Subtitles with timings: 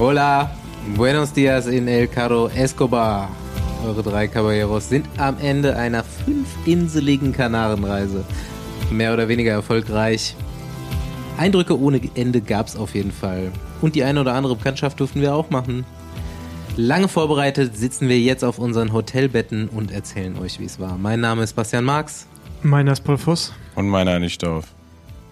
[0.00, 0.50] Hola,
[0.96, 3.30] buenos dias in El Caro Escobar.
[3.86, 8.24] Eure drei Caballeros sind am Ende einer fünfinseligen Kanarenreise.
[8.90, 10.34] Mehr oder weniger erfolgreich.
[11.38, 13.52] Eindrücke ohne Ende gab es auf jeden Fall.
[13.82, 15.86] Und die eine oder andere Bekanntschaft durften wir auch machen.
[16.76, 20.98] Lange vorbereitet sitzen wir jetzt auf unseren Hotelbetten und erzählen euch, wie es war.
[20.98, 22.26] Mein Name ist Bastian Marx.
[22.64, 23.52] Meiner ist Paul Voss.
[23.76, 24.64] Und meiner Andi Stauf.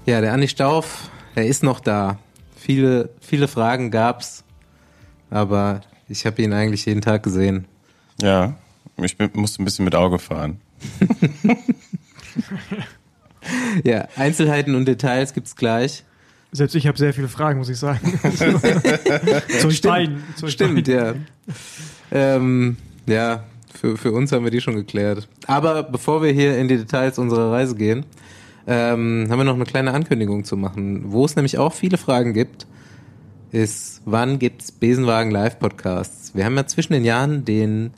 [0.06, 2.18] Ja, der Andi Stauf, er ist noch da.
[2.54, 4.44] Viele, viele Fragen gab's,
[5.32, 7.64] aber ich habe ihn eigentlich jeden Tag gesehen.
[8.20, 8.54] Ja,
[8.98, 10.60] ich bin, musste ein bisschen mit Auge fahren.
[13.84, 16.04] ja, Einzelheiten und Details gibt's gleich.
[16.52, 18.00] Selbst ich habe sehr viele Fragen, muss ich sagen.
[19.58, 20.22] zu euch beiden.
[20.36, 21.14] Zu euch Stimmt, ja.
[22.10, 23.44] Ähm, ja,
[23.74, 25.28] für, für uns haben wir die schon geklärt.
[25.46, 28.04] Aber bevor wir hier in die Details unserer Reise gehen,
[28.66, 31.10] ähm, haben wir noch eine kleine Ankündigung zu machen.
[31.10, 32.66] Wo es nämlich auch viele Fragen gibt,
[33.52, 36.34] ist, wann gibt's Besenwagen Live-Podcasts?
[36.34, 37.92] Wir haben ja zwischen den Jahren den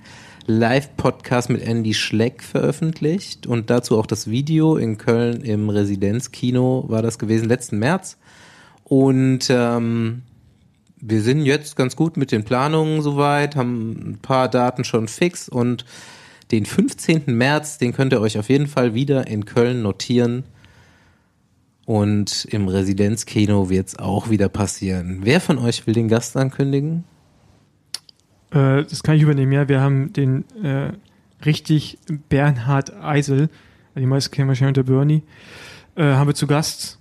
[0.47, 7.03] Live-Podcast mit Andy Schleck veröffentlicht und dazu auch das Video in Köln im Residenzkino war
[7.03, 8.19] das gewesen, letzten März.
[8.83, 10.23] Und ähm,
[11.01, 15.49] wir sind jetzt ganz gut mit den Planungen soweit, haben ein paar Daten schon fix
[15.49, 15.85] und
[16.51, 17.23] den 15.
[17.27, 20.45] März, den könnt ihr euch auf jeden Fall wieder in Köln notieren.
[21.87, 25.21] Und im Residenzkino wird es auch wieder passieren.
[25.23, 27.05] Wer von euch will den Gast ankündigen?
[28.51, 29.69] Äh, das kann ich übernehmen, ja.
[29.69, 30.93] Wir haben den äh,
[31.45, 33.51] richtig Bernhard Eisel,
[33.97, 35.23] die meisten kennen wahrscheinlich unter Bernie,
[35.97, 36.99] äh, haben wir zu Gast.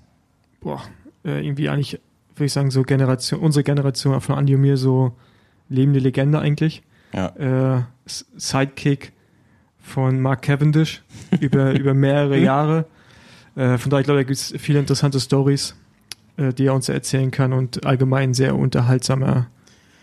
[0.60, 0.82] Boah,
[1.24, 2.00] äh, irgendwie eigentlich,
[2.36, 5.14] würde ich sagen, so Generation, unsere Generation von Andi und mir so
[5.70, 6.84] lebende Legende eigentlich.
[7.14, 7.78] Ja.
[7.78, 9.14] Äh, Sidekick
[9.80, 11.04] von Mark Cavendish
[11.40, 12.86] über, über mehrere Jahre.
[13.56, 15.76] Äh, von daher, glaube ich, gibt es viele interessante Stories,
[16.38, 19.48] äh, die er uns erzählen kann und allgemein sehr unterhaltsamer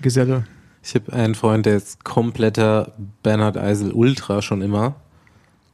[0.01, 0.45] Geselle.
[0.83, 4.95] Ich habe einen Freund, der ist kompletter Bernhard Eisel Ultra schon immer.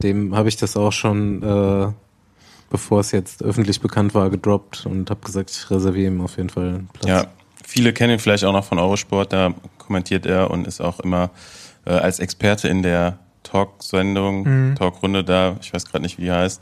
[0.03, 1.91] Dem habe ich das auch schon, äh,
[2.69, 6.49] bevor es jetzt öffentlich bekannt war, gedroppt und habe gesagt, ich reserviere ihm auf jeden
[6.49, 7.07] Fall einen Platz.
[7.07, 7.27] Ja,
[7.65, 11.29] viele kennen ihn vielleicht auch noch von Eurosport, da kommentiert er und ist auch immer
[11.85, 14.75] äh, als Experte in der Talk-Sendung, mhm.
[14.75, 16.61] Talkrunde da, ich weiß gerade nicht, wie die heißt,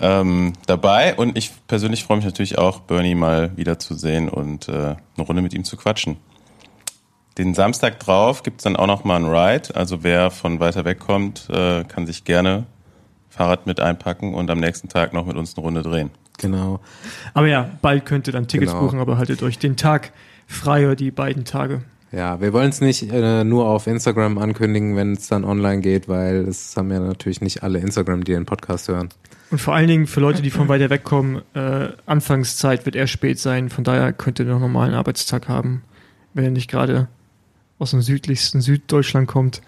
[0.00, 1.14] ähm, dabei.
[1.14, 5.54] Und ich persönlich freue mich natürlich auch, Bernie mal wiederzusehen und äh, eine Runde mit
[5.54, 6.16] ihm zu quatschen.
[7.38, 9.74] Den Samstag drauf gibt's dann auch noch mal ein Ride.
[9.76, 12.66] Also wer von weiter weg kommt, äh, kann sich gerne
[13.28, 16.10] Fahrrad mit einpacken und am nächsten Tag noch mit uns eine Runde drehen.
[16.38, 16.80] Genau.
[17.34, 18.84] Aber ja, bald könnt ihr dann Tickets genau.
[18.84, 20.12] buchen, aber haltet euch den Tag
[20.46, 21.82] freier, die beiden Tage.
[22.10, 26.08] Ja, wir wollen es nicht äh, nur auf Instagram ankündigen, wenn es dann online geht,
[26.08, 29.10] weil es haben ja natürlich nicht alle Instagram, die den Podcast hören.
[29.50, 33.06] Und vor allen Dingen für Leute, die von weiter weg kommen, äh, Anfangszeit wird eher
[33.06, 35.82] spät sein, von daher könnt ihr noch einen normalen Arbeitstag haben.
[36.34, 37.08] Wenn ihr nicht gerade
[37.78, 39.62] aus dem südlichsten Süddeutschland kommt,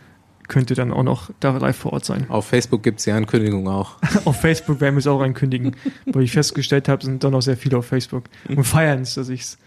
[0.48, 2.26] könnt ihr dann auch noch da live vor Ort sein.
[2.28, 3.96] Auf Facebook gibt es die Ankündigung auch.
[4.24, 5.76] auf Facebook werden wir es auch ankündigen.
[6.06, 9.28] weil ich festgestellt habe, sind dann auch sehr viele auf Facebook und feiern es, dass
[9.28, 9.58] ich es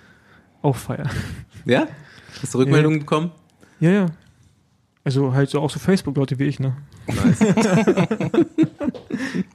[0.62, 1.10] auch feiere.
[1.66, 1.88] Ja?
[2.42, 3.04] Hast du Rückmeldungen ja.
[3.04, 3.32] bekommen?
[3.80, 4.06] Ja, ja.
[5.04, 6.78] Also halt so auch so Facebook-Leute wie ich, ne?
[7.08, 7.40] Nice.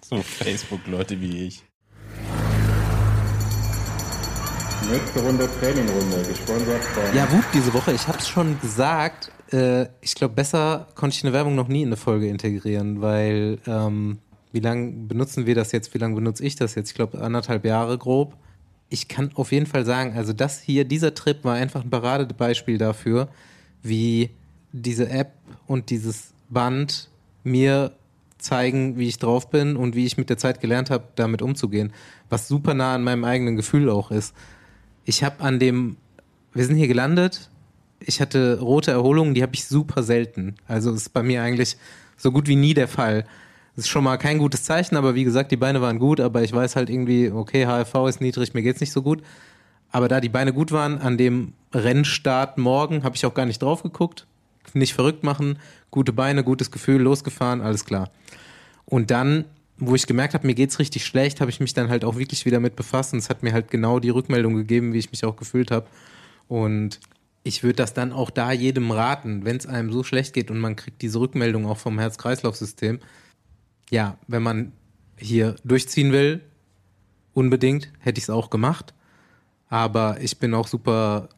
[0.03, 1.65] so Facebook-Leute wie ich.
[4.91, 7.17] Nächste Runde Trainingrunde, gesponsert von.
[7.17, 7.93] Ja, Wut diese Woche.
[7.93, 9.31] Ich hab's schon gesagt.
[9.53, 13.59] Äh, ich glaube, besser konnte ich eine Werbung noch nie in eine Folge integrieren, weil
[13.67, 14.19] ähm,
[14.53, 15.95] wie lange benutzen wir das jetzt?
[15.95, 16.91] Wie lange benutze ich das jetzt?
[16.91, 18.35] Ich glaube, anderthalb Jahre grob
[18.91, 22.79] ich kann auf jeden Fall sagen, also das hier, dieser Trip war einfach ein Paradebeispiel
[22.79, 23.29] dafür,
[23.83, 24.31] wie
[24.73, 25.33] diese App
[25.67, 27.09] und dieses Band
[27.45, 27.93] mir
[28.39, 31.93] zeigen, wie ich drauf bin und wie ich mit der Zeit gelernt habe, damit umzugehen,
[32.29, 34.35] was super nah an meinem eigenen Gefühl auch ist.
[35.05, 35.97] Ich habe an dem,
[36.55, 37.51] wir sind hier gelandet,
[38.01, 40.55] ich hatte rote Erholungen, die habe ich super selten.
[40.67, 41.77] Also ist bei mir eigentlich
[42.17, 43.27] so gut wie nie der Fall.
[43.79, 46.43] Das ist schon mal kein gutes Zeichen, aber wie gesagt, die Beine waren gut, aber
[46.43, 49.23] ich weiß halt irgendwie, okay, HFV ist niedrig, mir geht's nicht so gut.
[49.93, 53.63] Aber da die Beine gut waren, an dem Rennstart morgen, habe ich auch gar nicht
[53.63, 54.27] drauf geguckt.
[54.75, 55.61] Nicht verrückt machen,
[55.93, 58.11] gute Beine, gutes Gefühl, losgefahren, alles klar.
[58.85, 59.45] Und dann,
[59.77, 62.47] wo ich gemerkt habe, mir geht's richtig schlecht, habe ich mich dann halt auch wirklich
[62.47, 65.25] wieder mit befasst und es hat mir halt genau die Rückmeldung gegeben, wie ich mich
[65.25, 65.87] auch gefühlt habe.
[66.49, 66.99] Und
[67.45, 70.59] ich würde das dann auch da jedem raten, wenn es einem so schlecht geht und
[70.59, 72.99] man kriegt diese Rückmeldung auch vom Herz-Kreislauf-System,
[73.91, 74.73] ja, wenn man
[75.17, 76.43] hier durchziehen will,
[77.33, 78.95] unbedingt, hätte ich es auch gemacht.
[79.69, 81.29] Aber ich bin auch super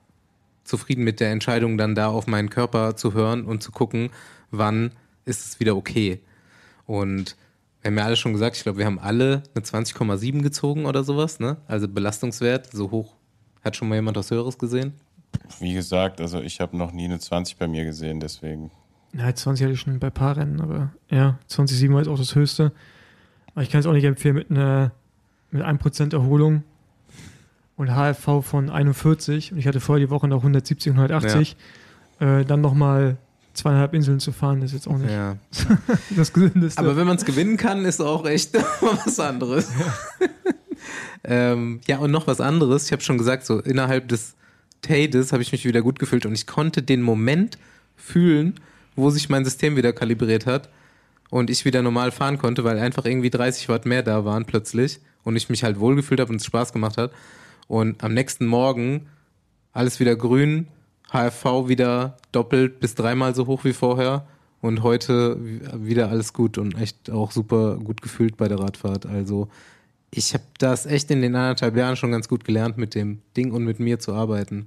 [0.65, 4.11] zufrieden mit der Entscheidung, dann da auf meinen Körper zu hören und zu gucken,
[4.51, 4.93] wann
[5.25, 6.21] ist es wieder okay.
[6.87, 7.37] Und
[7.81, 11.03] wir haben ja alle schon gesagt, ich glaube, wir haben alle eine 20,7 gezogen oder
[11.03, 11.57] sowas, ne?
[11.67, 13.17] Also Belastungswert, so hoch.
[13.63, 14.95] Hat schon mal jemand was Höheres gesehen?
[15.59, 18.71] Wie gesagt, also ich habe noch nie eine 20 bei mir gesehen, deswegen.
[19.13, 22.19] Na, 20 hatte ich schon bei ein paar Rennen, aber ja, 20,7 war jetzt auch
[22.19, 22.73] das höchste.
[23.55, 24.93] Aber ich kann es auch nicht empfehlen mit einer
[25.51, 26.63] mit 1% Erholung
[27.77, 31.57] und HFV von 41 und ich hatte vorher die Woche noch 170 und 180.
[32.21, 33.17] Äh, dann nochmal
[33.55, 35.37] zweieinhalb Inseln zu fahren, ist jetzt auch nicht Ja.
[36.17, 36.79] das Gesündeste.
[36.79, 39.71] Aber wenn man es gewinnen kann, ist auch echt was anderes.
[39.79, 40.27] Ja.
[41.25, 42.87] ähm, ja, und noch was anderes.
[42.87, 44.35] Ich habe schon gesagt, so innerhalb des
[44.83, 47.59] Tades habe ich mich wieder gut gefühlt und ich konnte den Moment
[47.97, 48.55] fühlen,
[49.01, 50.69] wo sich mein System wieder kalibriert hat
[51.31, 55.01] und ich wieder normal fahren konnte, weil einfach irgendwie 30 Watt mehr da waren plötzlich
[55.25, 57.13] und ich mich halt wohlgefühlt habe und es Spaß gemacht hat.
[57.69, 59.07] Und am nächsten Morgen
[59.73, 60.67] alles wieder grün,
[61.13, 64.27] HFV wieder doppelt bis dreimal so hoch wie vorher
[64.61, 65.39] und heute
[65.75, 69.07] wieder alles gut und echt auch super gut gefühlt bei der Radfahrt.
[69.07, 69.49] Also
[70.11, 73.53] ich habe das echt in den anderthalb Jahren schon ganz gut gelernt, mit dem Ding
[73.53, 74.67] und mit mir zu arbeiten.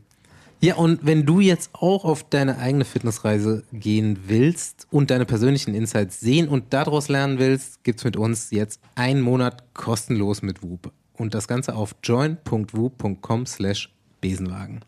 [0.63, 5.75] Ja, und wenn du jetzt auch auf deine eigene Fitnessreise gehen willst und deine persönlichen
[5.75, 10.94] Insights sehen und daraus lernen willst, gibt's mit uns jetzt einen Monat kostenlos mit Whoop.
[11.12, 14.86] Und das Ganze auf join.whoop.com slash Besenwagen.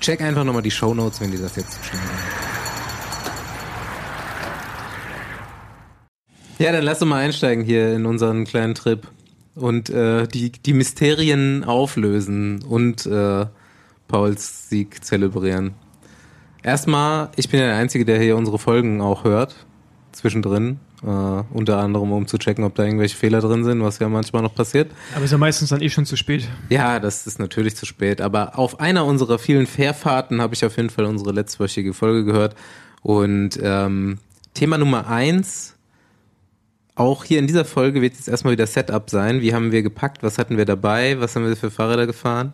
[0.00, 2.18] Check einfach nochmal die Shownotes, wenn dir das jetzt zu schnell war.
[6.58, 9.06] Ja, dann lass uns mal einsteigen hier in unseren kleinen Trip
[9.54, 13.44] und äh, die, die Mysterien auflösen und äh,
[14.10, 15.74] Pauls Sieg zelebrieren.
[16.64, 19.54] Erstmal, ich bin ja der Einzige, der hier unsere Folgen auch hört,
[20.12, 20.80] zwischendrin.
[21.02, 24.42] Äh, unter anderem, um zu checken, ob da irgendwelche Fehler drin sind, was ja manchmal
[24.42, 24.90] noch passiert.
[25.14, 26.46] Aber ist ja meistens dann eh schon zu spät.
[26.68, 28.20] Ja, das ist natürlich zu spät.
[28.20, 32.54] Aber auf einer unserer vielen Fährfahrten habe ich auf jeden Fall unsere letztwöchige Folge gehört.
[33.00, 34.18] Und ähm,
[34.52, 35.76] Thema Nummer eins,
[36.96, 39.40] auch hier in dieser Folge wird jetzt erstmal wieder Setup sein.
[39.40, 40.22] Wie haben wir gepackt?
[40.22, 41.18] Was hatten wir dabei?
[41.20, 42.52] Was haben wir für Fahrräder gefahren?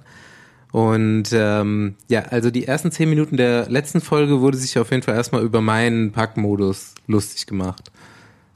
[0.77, 5.03] Und ähm, ja, also die ersten zehn Minuten der letzten Folge wurde sich auf jeden
[5.03, 7.91] Fall erstmal über meinen Packmodus lustig gemacht.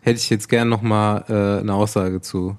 [0.03, 2.59] Hätte ich jetzt gern nochmal äh, eine Aussage zu.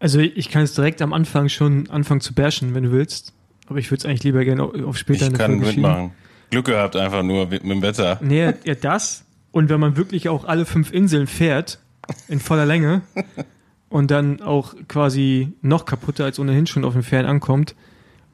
[0.00, 3.34] Also ich kann jetzt direkt am Anfang schon anfangen zu bashen, wenn du willst.
[3.68, 5.82] Aber ich würde es eigentlich lieber gerne auf, später Ich in der kann Folge schieben.
[5.82, 6.10] mitmachen.
[6.50, 8.18] Glück gehabt einfach nur mit dem Wetter.
[8.20, 9.26] Nee, ja, das.
[9.52, 11.78] Und wenn man wirklich auch alle fünf Inseln fährt,
[12.26, 13.02] in voller Länge,
[13.90, 17.76] und dann auch quasi noch kaputter als ohnehin schon auf dem Fern ankommt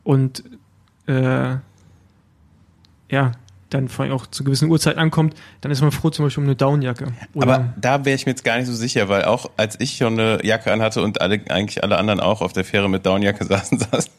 [0.04, 0.43] und
[1.06, 1.56] äh,
[3.10, 3.32] ja,
[3.70, 6.49] dann vor allem auch zu gewissen Uhrzeiten ankommt, dann ist man froh zum Beispiel um
[6.49, 7.08] eine Downjacke.
[7.34, 9.96] Oder Aber da wäre ich mir jetzt gar nicht so sicher, weil auch als ich
[9.96, 13.44] schon eine Jacke anhatte und alle, eigentlich alle anderen auch auf der Fähre mit Downjacke
[13.46, 14.10] saßen, saß,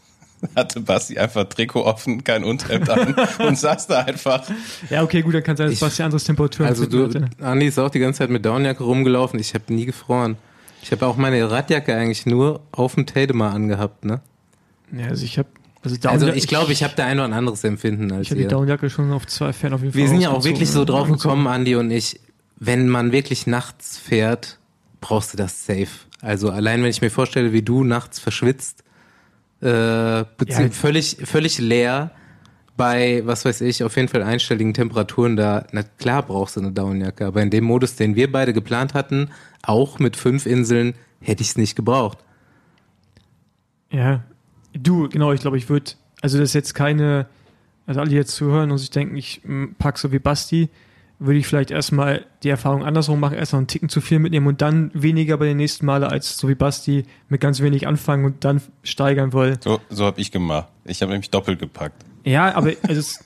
[0.56, 3.16] hatte Basti einfach Trikot offen, kein Unterhemd an
[3.48, 4.44] und saß da einfach.
[4.90, 7.10] ja, okay, gut, dann kann sein, dass Ich- Basti anderes Temperatur Also du,
[7.42, 9.40] Andi ist auch die ganze Zeit mit Downjacke rumgelaufen.
[9.40, 10.36] Ich habe nie gefroren.
[10.82, 14.20] Ich habe auch meine Radjacke eigentlich nur auf dem Tademar angehabt, ne?
[14.92, 15.48] Ja, also ich habe
[15.84, 18.38] also, Also ich glaube, ich habe da ein oder ein anderes Empfinden als ich habe
[18.38, 18.50] die ihr.
[18.50, 20.02] Draufjacke schon auf zwei Fern auf jeden Fall.
[20.02, 21.22] Wir sind ja auch wirklich so drauf Angezogen.
[21.44, 22.20] gekommen, Andi und ich,
[22.58, 24.60] wenn man wirklich nachts fährt,
[25.02, 25.88] brauchst du das safe.
[26.22, 28.84] Also allein wenn ich mir vorstelle, wie du nachts verschwitzt,
[29.62, 30.26] äh, Ja.
[30.72, 32.12] völlig, völlig leer
[32.78, 36.72] bei, was weiß ich, auf jeden Fall einstelligen Temperaturen da, na klar brauchst du eine
[36.72, 39.30] Downjacke, aber in dem Modus, den wir beide geplant hatten,
[39.62, 42.18] auch mit fünf Inseln, hätte ich es nicht gebraucht.
[43.92, 44.24] Ja,
[44.74, 45.92] du, genau, ich glaube, ich würde,
[46.22, 47.28] also das ist jetzt keine,
[47.86, 50.70] also alle, die jetzt zuhören und sich denken, ich mm, pack so wie Basti,
[51.20, 54.48] würde ich vielleicht erstmal die Erfahrung andersrum machen, erst noch einen Ticken zu viel mitnehmen
[54.48, 58.26] und dann weniger bei den nächsten Male als so wie Basti mit ganz wenig anfangen
[58.26, 59.58] und dann steigern wollen.
[59.62, 60.68] So, so habe ich gemacht.
[60.86, 62.04] Ich habe nämlich doppelt gepackt.
[62.26, 63.20] Ja, aber also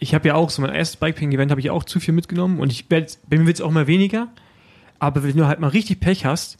[0.00, 2.72] ich habe ja auch so mein erstes Bikepacking-Event habe ich auch zu viel mitgenommen und
[2.72, 4.28] ich werd, bei mir wird es auch mal weniger.
[4.98, 6.58] Aber wenn du halt mal richtig Pech hast,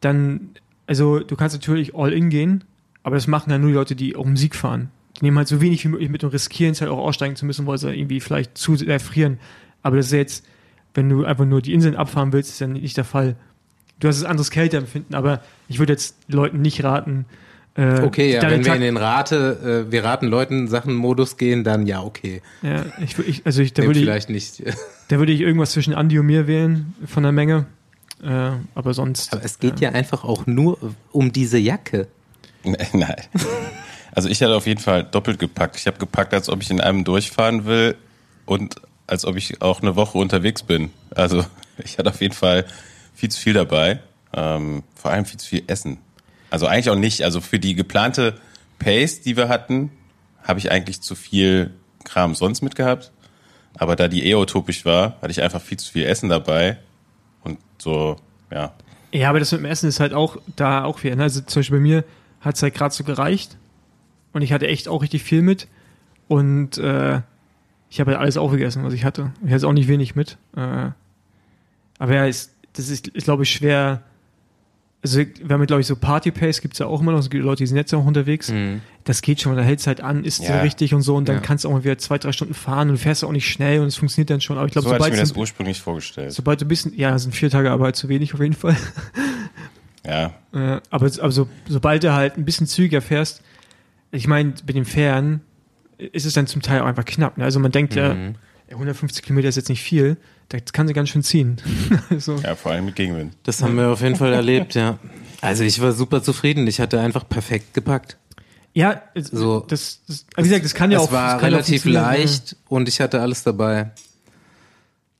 [0.00, 0.50] dann,
[0.86, 2.64] also du kannst natürlich all in gehen,
[3.08, 4.90] aber das machen ja nur die Leute, die auch im Sieg fahren.
[5.18, 7.46] Die nehmen halt so wenig wie möglich mit und riskieren es halt auch aussteigen zu
[7.46, 9.38] müssen, weil sie irgendwie vielleicht zu sehr frieren.
[9.82, 10.46] Aber das ist jetzt,
[10.92, 13.34] wenn du einfach nur die Inseln abfahren willst, ist ja nicht der Fall.
[13.98, 17.24] Du hast das anderes Kälteempfinden, aber ich würde jetzt Leuten nicht raten,
[17.78, 21.62] äh, Okay, ja, wenn wir in den Rate, äh, wir raten Leuten Sachen Modus gehen,
[21.62, 22.42] dann ja, okay.
[22.60, 24.64] Ja, ich, ich, also ich, da würde ich, vielleicht nicht.
[25.08, 27.66] da würde ich irgendwas zwischen Andi und mir wählen von der Menge.
[28.22, 29.32] Äh, aber sonst.
[29.32, 30.76] Aber es geht ja einfach auch nur
[31.12, 32.08] um diese Jacke.
[32.92, 33.16] Nein.
[34.12, 35.76] Also ich hatte auf jeden Fall doppelt gepackt.
[35.76, 37.96] Ich habe gepackt, als ob ich in einem durchfahren will
[38.46, 40.90] und als ob ich auch eine Woche unterwegs bin.
[41.14, 41.44] Also
[41.84, 42.64] ich hatte auf jeden Fall
[43.14, 44.00] viel zu viel dabei.
[44.34, 45.98] Ähm, vor allem viel zu viel Essen.
[46.50, 47.22] Also eigentlich auch nicht.
[47.22, 48.34] Also für die geplante
[48.78, 49.90] Pace, die wir hatten,
[50.42, 53.12] habe ich eigentlich zu viel Kram sonst mitgehabt.
[53.76, 56.78] Aber da die eh utopisch war, hatte ich einfach viel zu viel Essen dabei.
[57.44, 58.16] Und so,
[58.50, 58.74] ja.
[59.12, 61.16] Ja, aber das mit dem Essen ist halt auch da auch wieder.
[61.16, 61.22] Ne?
[61.24, 62.04] Also zum Beispiel bei mir
[62.40, 63.56] hat es halt gerade so gereicht.
[64.32, 65.68] Und ich hatte echt auch richtig viel mit.
[66.28, 67.20] Und äh,
[67.90, 69.32] ich habe halt alles aufgegessen, was ich hatte.
[69.46, 70.36] Ich hatte auch nicht wenig mit.
[70.56, 70.90] Äh,
[71.98, 74.02] aber ja, ist, das ist, ist glaube ich, schwer.
[75.02, 77.20] Also, wir haben, glaube ich, so Party-Pace gibt es ja auch immer noch.
[77.20, 78.50] Es gibt Leute, die sind jetzt auch unterwegs.
[78.50, 78.80] Mhm.
[79.04, 80.60] Das geht schon, da hältst halt an, isst Ja.
[80.60, 81.14] richtig und so.
[81.16, 81.40] Und dann Ja.
[81.42, 83.80] kannst du auch mal wieder zwei, drei Stunden fahren und du fährst auch nicht schnell
[83.80, 84.58] und es funktioniert dann schon.
[84.58, 86.32] Aber ich glaube, so hatte ich sobald, mir das du- ursprünglich vorgestellt.
[86.32, 88.76] sobald du ein bisschen, ja, sind vier Tage Arbeit zu wenig auf jeden Fall.
[90.06, 93.42] Ja, Äh, aber aber so, sobald du halt ein bisschen zügiger fährst,
[94.10, 95.40] ich meine, mit dem Fähren
[95.98, 97.36] ist es dann zum Teil auch einfach knapp.
[97.36, 97.44] Ne?
[97.44, 98.34] Also man denkt ja, Mhm.
[98.70, 100.16] ja, 150 Kilometer ist jetzt nicht viel,
[100.48, 101.56] das kann sie ganz schön ziehen.
[102.10, 103.34] also, ja, vor allem mit Gegenwind.
[103.42, 104.98] Das haben wir auf jeden Fall erlebt, ja.
[105.40, 106.66] Also ich war super zufrieden.
[106.66, 108.16] Ich hatte einfach perfekt gepackt.
[108.74, 109.60] ja, es- So.
[109.60, 112.88] das, das, wie gesagt, das kann ja es auch war ja auch relativ leicht und
[112.88, 113.90] ich hatte alles dabei.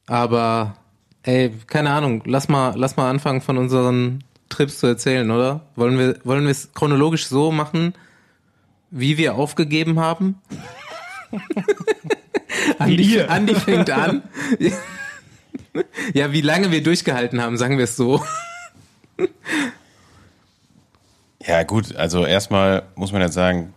[0.07, 0.77] Aber
[1.23, 5.67] ey, keine Ahnung, lass mal, lass mal anfangen von unseren Trips zu erzählen, oder?
[5.77, 7.95] Wollen wir, wollen wir es chronologisch so machen,
[8.91, 10.41] wie wir aufgegeben haben?
[12.79, 13.21] Andi.
[13.29, 14.23] Andi fängt an.
[16.15, 18.23] ja, wie lange wir durchgehalten haben, sagen wir es so.
[21.45, 23.73] Ja, gut, also erstmal muss man jetzt sagen,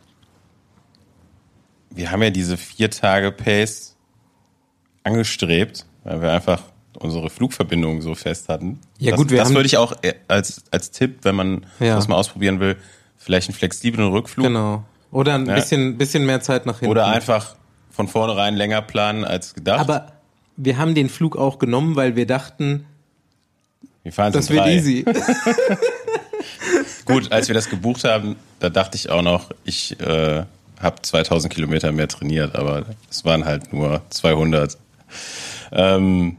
[1.89, 3.95] wir haben ja diese vier Tage Pace
[5.03, 6.63] angestrebt, weil wir einfach
[6.99, 8.79] unsere Flugverbindung so fest hatten.
[8.99, 11.65] Ja, das, gut, wir das haben- würde ich auch äh, als, als Tipp, wenn man
[11.79, 11.95] Ja.
[11.95, 12.77] das mal ausprobieren will,
[13.17, 14.83] vielleicht einen flexiblen Rückflug Genau.
[15.11, 15.55] Oder ein Ja.
[15.55, 16.91] bisschen, bisschen mehr Zeit nach hinten.
[16.91, 17.55] oder einfach
[17.91, 19.79] von vornherein länger planen als gedacht.
[19.81, 20.11] Aber
[20.57, 22.85] wir haben den Flug auch genommen, weil wir dachten,
[24.03, 25.05] wir fahren das wird easy.
[27.05, 30.43] Gut, als wir das gebucht haben, da dachte ich auch noch, ich äh,
[30.79, 34.77] habe 2000 Kilometer mehr trainiert, aber es waren halt nur 200.
[35.71, 36.37] Ähm,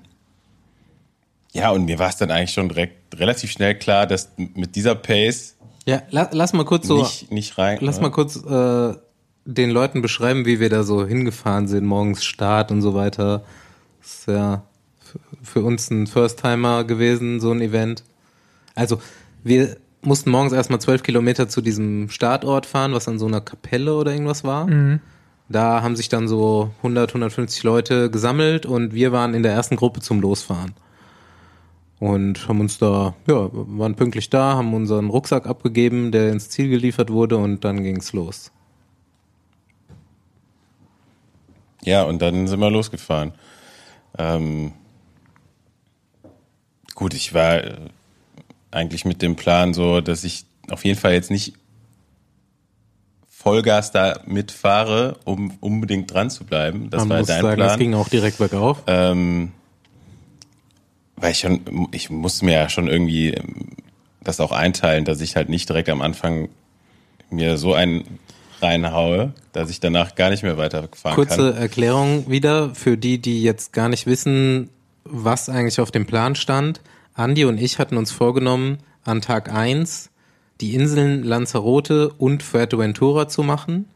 [1.53, 4.95] ja, und mir war es dann eigentlich schon direkt relativ schnell klar, dass mit dieser
[4.95, 5.57] Pace
[5.87, 7.79] Ja, la, lass mal kurz so, nicht, nicht rein.
[7.81, 8.95] lass mal kurz äh,
[9.45, 13.45] den Leuten beschreiben, wie wir da so hingefahren sind, morgens Start und so weiter.
[14.01, 14.63] Das ist ja
[15.43, 18.03] für, uns ein First-Timer gewesen, so ein Event.
[18.75, 19.01] Also,
[19.45, 23.95] wir mussten morgens erstmal zwölf Kilometer zu diesem Startort fahren, was an so einer Kapelle
[23.95, 24.67] oder irgendwas war.
[25.49, 29.77] Da haben sich dann so 100, 150 Leute gesammelt und wir waren in der ersten
[29.77, 30.73] Gruppe zum Losfahren.
[32.03, 36.69] Und haben uns da, ja, waren pünktlich da, haben unseren Rucksack abgegeben, der ins Ziel
[36.69, 38.51] geliefert wurde und dann ging's los.
[41.85, 43.35] Ja, und dann sind wir losgefahren.
[44.19, 44.73] Ähm,
[46.97, 47.77] gut, ich war äh,
[48.73, 51.55] eigentlich mit dem Plan so, dass ich auf jeden Fall jetzt nicht
[53.29, 56.91] Vollgas da mitfahre, um unbedingt dran zu bleiben.
[56.91, 57.79] Das Man war muss dein sagen, Plan.
[57.79, 58.83] ging auch direkt bergauf.
[58.89, 59.53] Ähm,
[61.23, 63.69] weil ich schon, ich musste mir ja schon irgendwie ähm,
[64.23, 66.49] das auch einteilen, dass ich halt nicht direkt am Anfang
[67.31, 68.19] mir so einen
[68.61, 71.63] reinhaue, dass ich danach gar nicht mehr weiterfahren Kurze kann.
[71.63, 74.69] Erklärung wieder für die, die jetzt gar nicht wissen,
[75.05, 76.81] was eigentlich auf dem Plan stand.
[77.15, 80.11] Andi und ich hatten uns vorgenommen, an Tag 1
[80.61, 83.87] die Inseln Lanzarote und Fuerteventura zu machen.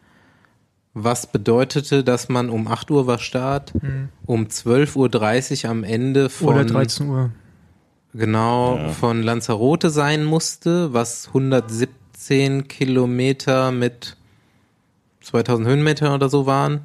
[0.99, 3.75] Was bedeutete, dass man um 8 Uhr war Start,
[4.25, 7.31] um 12.30 Uhr am Ende von Oder 13 Uhr.
[8.15, 8.89] genau Ja.
[8.89, 14.17] von Lanzarote sein musste, was 117 Kilometer mit
[15.21, 16.81] 2000 Höhenmeter oder so waren.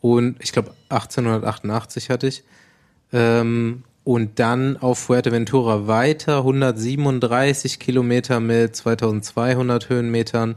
[0.00, 2.44] Und ich glaube 1888 hatte ich.
[3.12, 10.56] Ähm, und dann auf Fuerteventura weiter, 137 Kilometer mit 2200 Höhenmetern.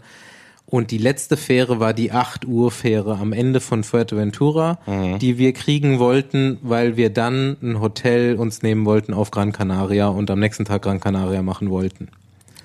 [0.66, 4.80] Und die letzte Fähre war die 8 Uhr Fähre am Ende von Fuerteventura,
[5.22, 10.08] die wir kriegen wollten, weil wir dann ein Hotel uns nehmen wollten auf Gran Canaria
[10.08, 12.08] und am nächsten Tag Gran Canaria machen wollten.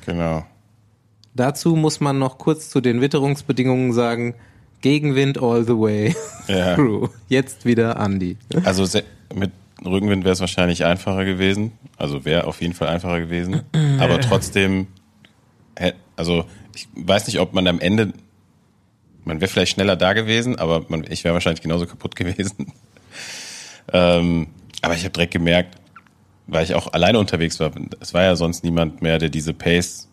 [0.07, 0.47] Genau.
[1.35, 4.35] Dazu muss man noch kurz zu den Witterungsbedingungen sagen,
[4.81, 6.15] Gegenwind all the way
[6.49, 6.77] Ja.
[6.77, 7.11] through.
[7.29, 8.37] Jetzt wieder Andi.
[8.65, 8.85] Also
[9.35, 9.51] mit
[9.85, 11.73] Rückenwind wäre es wahrscheinlich einfacher gewesen.
[11.97, 13.63] Also wäre auf jeden Fall einfacher gewesen.
[13.99, 14.87] Aber trotzdem,
[16.17, 16.45] also
[16.79, 18.13] ich weiß nicht, ob man am Ende,
[19.25, 22.73] man wäre vielleicht schneller da gewesen, aber man, ich wäre wahrscheinlich genauso kaputt gewesen.
[23.93, 24.49] ähm,
[24.83, 25.77] aber ich habe direkt gemerkt,
[26.47, 30.09] weil ich auch alleine unterwegs war, es war ja sonst niemand mehr, der diese Pace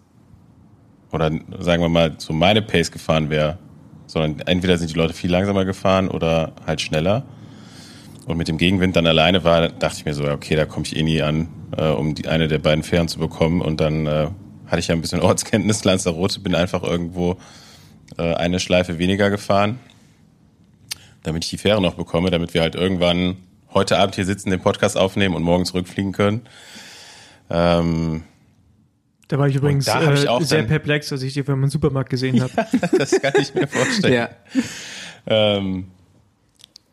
[1.11, 3.59] oder sagen wir mal so meine Pace gefahren wäre,
[4.07, 7.23] sondern entweder sind die Leute viel langsamer gefahren oder halt schneller.
[8.25, 10.95] Und mit dem Gegenwind dann alleine war, dachte ich mir so, okay, da komme ich
[10.95, 13.61] eh nie an, äh, um die, eine der beiden Fähren zu bekommen.
[13.61, 14.27] Und dann äh,
[14.75, 17.37] hatte ich ja ein bisschen Ortskenntnis, Lanzarote, bin einfach irgendwo
[18.17, 19.79] äh, eine Schleife weniger gefahren,
[21.23, 23.37] damit ich die Fähre noch bekomme, damit wir halt irgendwann
[23.73, 26.41] heute Abend hier sitzen, den Podcast aufnehmen und morgen zurückfliegen können.
[27.49, 28.23] Ähm,
[29.29, 31.69] Da war ich übrigens da ich äh, auch sehr dann- perplex, als ich die beim
[31.69, 32.53] Supermarkt gesehen habe.
[32.97, 34.13] das kann ich mir vorstellen.
[34.13, 34.29] Ja.
[35.25, 35.87] Ähm,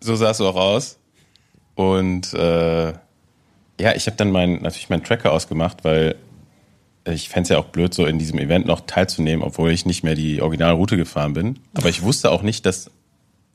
[0.01, 0.99] so sah es auch aus.
[1.75, 2.93] Und äh,
[3.81, 6.15] ja, ich habe dann mein, natürlich meinen Tracker ausgemacht, weil
[7.05, 10.05] ich fände es ja auch blöd, so in diesem Event noch teilzunehmen, obwohl ich nicht
[10.05, 11.59] mehr die Originalroute gefahren bin.
[11.75, 12.91] Aber ich wusste auch nicht, dass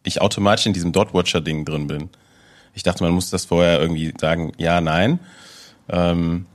[0.04, 2.10] ich automatisch in diesem Dot-Watcher-Ding drin bin.
[2.74, 5.20] Ich dachte, man muss das vorher irgendwie sagen, ja, nein.
[5.89, 6.46] Ähm,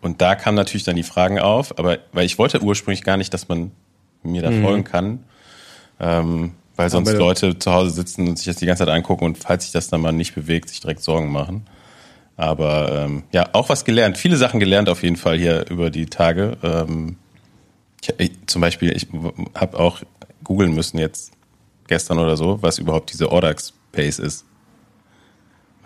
[0.00, 3.34] und da kamen natürlich dann die Fragen auf, aber weil ich wollte ursprünglich gar nicht,
[3.34, 3.72] dass man
[4.22, 5.24] mir da folgen kann,
[6.00, 9.24] ähm, weil sonst Aber- Leute zu Hause sitzen und sich das die ganze Zeit angucken
[9.24, 11.66] und falls sich das dann mal nicht bewegt, sich direkt Sorgen machen.
[12.36, 16.06] Aber ähm, ja, auch was gelernt, viele Sachen gelernt auf jeden Fall hier über die
[16.06, 16.56] Tage.
[16.62, 17.16] Ähm,
[18.02, 19.06] ich, ich, zum Beispiel, ich
[19.54, 20.02] habe auch
[20.44, 21.32] googeln müssen jetzt
[21.88, 24.44] gestern oder so, was überhaupt diese Audax Pace ist.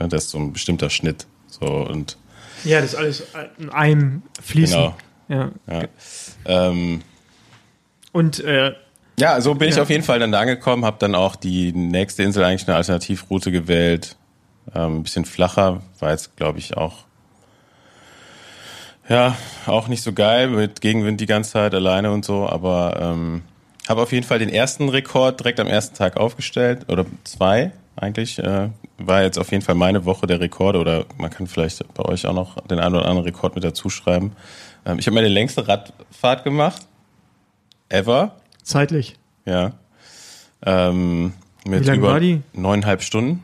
[0.00, 1.26] Ja, Das ist so ein bestimmter Schnitt.
[1.46, 2.16] So und
[2.64, 3.22] Ja, das ist alles
[3.58, 4.76] in einem Fließen.
[4.76, 4.96] genau.
[5.28, 5.52] Ja.
[5.70, 5.84] Ja.
[6.46, 7.02] Ähm,
[8.12, 8.74] Und äh,
[9.20, 9.82] Ja, so bin ich Ja.
[9.82, 13.52] auf jeden Fall dann da angekommen, habe dann auch die nächste Insel eigentlich eine Alternativroute
[13.52, 14.16] gewählt.
[14.74, 17.04] Ähm, ein bisschen flacher, war jetzt, glaube ich, auch
[19.08, 19.36] ja,
[19.66, 23.42] auch nicht so geil mit Gegenwind die ganze Zeit alleine und so, aber ähm,
[23.88, 28.38] habe auf jeden Fall den ersten Rekord direkt am ersten Tag aufgestellt oder zwei eigentlich.
[28.38, 32.04] Äh, war jetzt auf jeden Fall meine Woche der Rekorde oder man kann vielleicht bei
[32.04, 34.32] euch auch noch den einen oder anderen Rekord mit dazu schreiben.
[34.86, 36.86] Ähm, ich habe meine längste Radfahrt gemacht
[37.88, 38.36] ever.
[38.62, 39.16] zeitlich.
[39.44, 39.72] Ja.
[40.64, 41.32] Ähm,
[41.66, 42.42] mit über war die?
[42.52, 43.42] neuneinhalb Stunden.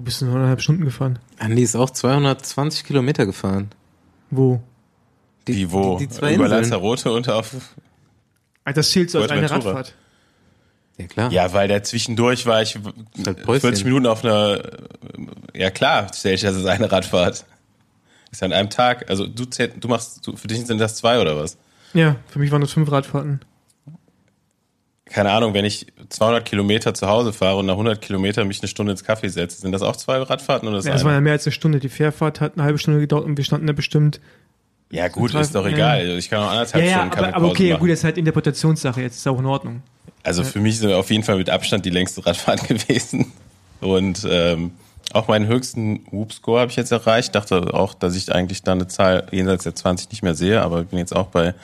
[0.00, 1.18] Wo bist du neuneinhalb Stunden gefahren?
[1.38, 3.68] Andi ist auch 220 Kilometer gefahren.
[4.30, 4.62] Wo?
[5.46, 5.98] Die, Die, wo?
[5.98, 6.62] Die, die zwei über Inseln.
[6.62, 7.54] Lanzarote und auf.
[8.64, 9.50] Ah, das zählt so als eine.
[9.50, 9.94] Radfahrt.
[10.96, 11.30] Ja, klar.
[11.30, 12.78] Ja, weil der zwischendurch war ich
[13.26, 13.60] halt Päuschen.
[13.60, 14.62] 40 Minuten auf einer.
[15.54, 17.44] Ja klar, stell ich das ist eine Radfahrt.
[18.32, 19.10] Ist an einem Tag.
[19.10, 21.58] Also du, zähl- du machst, du, für dich sind das zwei oder was?
[21.92, 23.40] Ja, für mich waren das fünf Radfahrten.
[25.10, 28.68] Keine Ahnung, wenn ich 200 Kilometer zu Hause fahre und nach 100 Kilometer mich eine
[28.68, 31.20] Stunde ins Café setze, sind das auch zwei Radfahrten oder ist Ja, das war ja
[31.20, 31.80] mehr als eine Stunde.
[31.80, 34.20] Die Fährfahrt hat eine halbe Stunde gedauert und wir standen da bestimmt.
[34.90, 35.72] Ja gut, ist doch ja.
[35.72, 36.06] egal.
[36.18, 37.80] Ich kann auch anderthalb Ja, ja, Stunden aber, aber okay, ja, machen.
[37.80, 39.02] gut, das ist halt Interpretationssache.
[39.02, 39.82] Jetzt ist auch in Ordnung.
[40.22, 43.32] Also für mich ist auf jeden Fall mit Abstand die längste Radfahrt gewesen.
[43.80, 44.72] Und ähm,
[45.12, 47.34] auch meinen höchsten Whoop-Score habe ich jetzt erreicht.
[47.34, 50.82] Dachte auch, dass ich eigentlich da eine Zahl jenseits der 20 nicht mehr sehe, aber
[50.82, 51.54] ich bin jetzt auch bei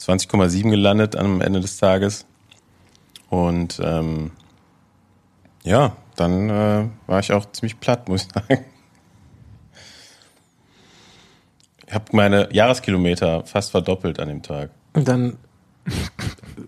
[0.00, 2.26] 20,7 gelandet am Ende des Tages.
[3.32, 4.30] Und ähm,
[5.62, 8.64] ja, dann äh, war ich auch ziemlich platt, muss ich sagen.
[11.86, 14.70] Ich habe meine Jahreskilometer fast verdoppelt an dem Tag.
[14.94, 15.36] Und dann,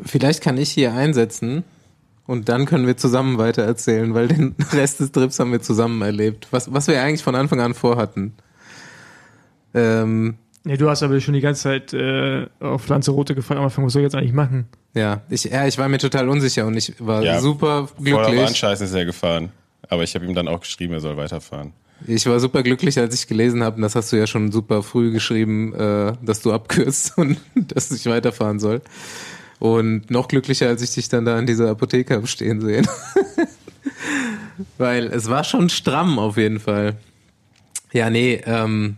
[0.05, 1.65] vielleicht kann ich hier einsetzen
[2.27, 6.03] und dann können wir zusammen weiter erzählen, weil den Rest des Trips haben wir zusammen
[6.03, 6.49] erlebt.
[6.51, 8.35] Was, was wir eigentlich von Anfang an vorhatten.
[9.73, 13.59] Ähm, Nee, du hast aber schon die ganze Zeit äh, auf Lanzarote gefahren.
[13.59, 14.67] Am Anfang, was soll ich jetzt eigentlich machen?
[14.95, 18.41] Ja, ich, ja, ich war mir total unsicher und ich war Ja, super glücklich.
[18.41, 19.51] Anscheißen ist er gefahren.
[19.89, 21.73] Aber ich habe ihm dann auch geschrieben, er soll weiterfahren.
[22.07, 24.83] Ich war super glücklich, als ich gelesen habe, und das hast du ja schon super
[24.83, 28.83] früh geschrieben, äh, dass du abkürzt und dass ich weiterfahren soll.
[29.59, 32.87] Und noch glücklicher, als ich dich dann da in dieser Apotheke habe stehen sehen.
[34.79, 36.97] Weil es war schon stramm auf jeden Fall.
[37.93, 38.97] Ja, nee, ähm,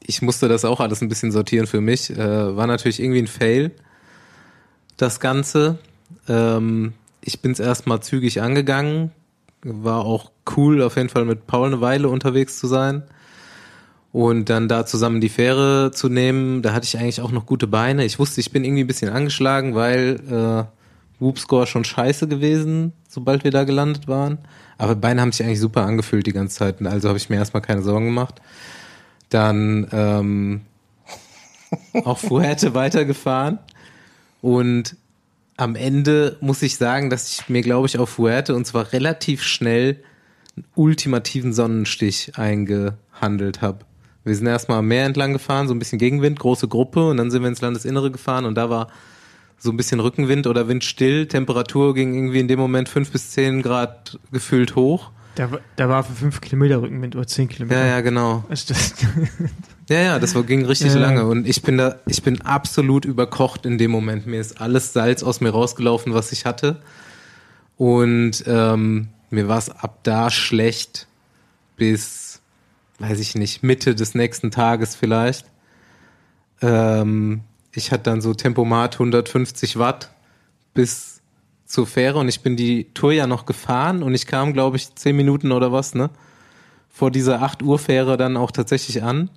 [0.00, 2.10] ich musste das auch alles ein bisschen sortieren für mich.
[2.10, 3.72] Äh, war natürlich irgendwie ein Fail,
[4.96, 5.78] das Ganze.
[6.28, 9.10] Ähm, ich bin es erstmal zügig angegangen.
[9.62, 13.02] War auch cool, auf jeden Fall mit Paul eine Weile unterwegs zu sein.
[14.12, 17.66] Und dann da zusammen die Fähre zu nehmen, da hatte ich eigentlich auch noch gute
[17.66, 18.04] Beine.
[18.04, 23.44] Ich wusste, ich bin irgendwie ein bisschen angeschlagen, weil äh, Whoop-Score schon scheiße gewesen, sobald
[23.44, 24.38] wir da gelandet waren.
[24.78, 26.80] Aber Beine haben sich eigentlich super angefühlt die ganze Zeit.
[26.86, 28.40] Also habe ich mir erstmal keine Sorgen gemacht.
[29.30, 30.60] Dann ähm,
[32.04, 33.58] auch Fuerte weitergefahren.
[34.46, 34.94] Und
[35.56, 39.42] am Ende muss ich sagen, dass ich mir, glaube ich, auf Fuerte und zwar relativ
[39.42, 40.04] schnell
[40.54, 43.80] einen ultimativen Sonnenstich eingehandelt habe.
[44.22, 47.32] Wir sind erstmal am Meer entlang gefahren, so ein bisschen Gegenwind, große Gruppe und dann
[47.32, 48.86] sind wir ins Landesinnere gefahren und da war
[49.58, 51.26] so ein bisschen Rückenwind oder Windstill.
[51.26, 55.10] Temperatur ging irgendwie in dem Moment fünf bis zehn Grad gefühlt hoch.
[55.36, 57.78] Da, da war für fünf Kilometer Rückenwind oder zehn Kilometer.
[57.78, 58.44] Ja, ja, genau.
[58.48, 58.94] Also das,
[59.88, 60.98] Ja, ja, das ging richtig Ja.
[60.98, 64.26] lange und ich bin da, ich bin absolut überkocht in dem Moment.
[64.26, 66.80] Mir ist alles Salz aus mir rausgelaufen, was ich hatte.
[67.76, 71.06] Und ähm, mir war es ab da schlecht
[71.76, 72.40] bis,
[72.98, 75.46] weiß ich nicht, Mitte des nächsten Tages vielleicht.
[76.62, 80.10] Ähm, ich hatte dann so Tempomat 150 Watt
[80.74, 81.15] bis
[81.66, 84.94] zur Fähre und ich bin die Tour ja noch gefahren und ich kam, glaube ich,
[84.94, 86.10] 10 Minuten oder was, ne?
[86.88, 89.28] Vor dieser 8 Uhr Fähre dann auch tatsächlich an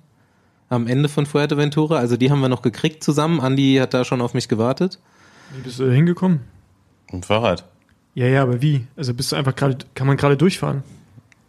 [0.70, 1.98] am Ende von Fuerteventura.
[1.98, 3.40] Also die haben wir noch gekriegt zusammen.
[3.40, 4.98] Andi hat da schon auf mich gewartet.
[5.52, 6.40] wie bist du da hingekommen?
[7.06, 7.64] Mit dem Fahrrad.
[8.14, 8.86] Ja, ja, aber wie?
[8.96, 10.82] Also bist du einfach gerade, kann man gerade durchfahren?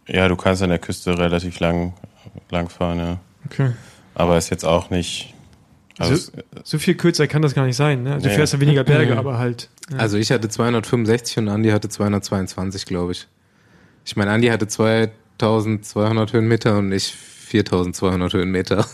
[0.06, 1.94] Ja, du kannst an der Küste relativ lang,
[2.50, 3.18] lang fahren, ja.
[3.46, 3.72] Okay.
[4.14, 5.32] Aber ist jetzt auch nicht.
[6.02, 6.32] Also, So,
[6.64, 8.14] so viel kürzer kann das gar nicht sein, ne?
[8.14, 8.36] Also du Nee.
[8.36, 9.68] fährst ja weniger Berge, aber halt.
[9.90, 9.98] Ja.
[9.98, 13.26] Also ich hatte 265 und Andi hatte 222, glaube ich.
[14.04, 18.86] Ich meine, Andi hatte 2200 Höhenmeter und ich 4200 Höhenmeter.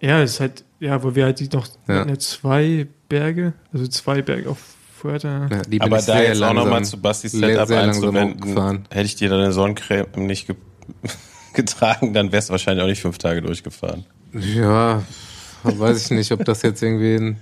[0.00, 2.06] Ja, es ist halt, ja, wo wir halt die noch Ja.
[2.18, 4.58] zwei Berge, also zwei Berge auf
[4.96, 5.48] Fuerte.
[5.50, 9.28] Ja, aber da jetzt auch nochmal langsam- zu Bastis Setup langsam einzuwenden, hätte ich dir
[9.28, 10.56] deine Sonnencreme nicht ge
[11.54, 14.04] getragen, dann wärst du wahrscheinlich auch nicht fünf Tage durchgefahren.
[14.32, 15.02] Ja,
[15.78, 17.36] weiß ich nicht, ob das jetzt irgendwie einen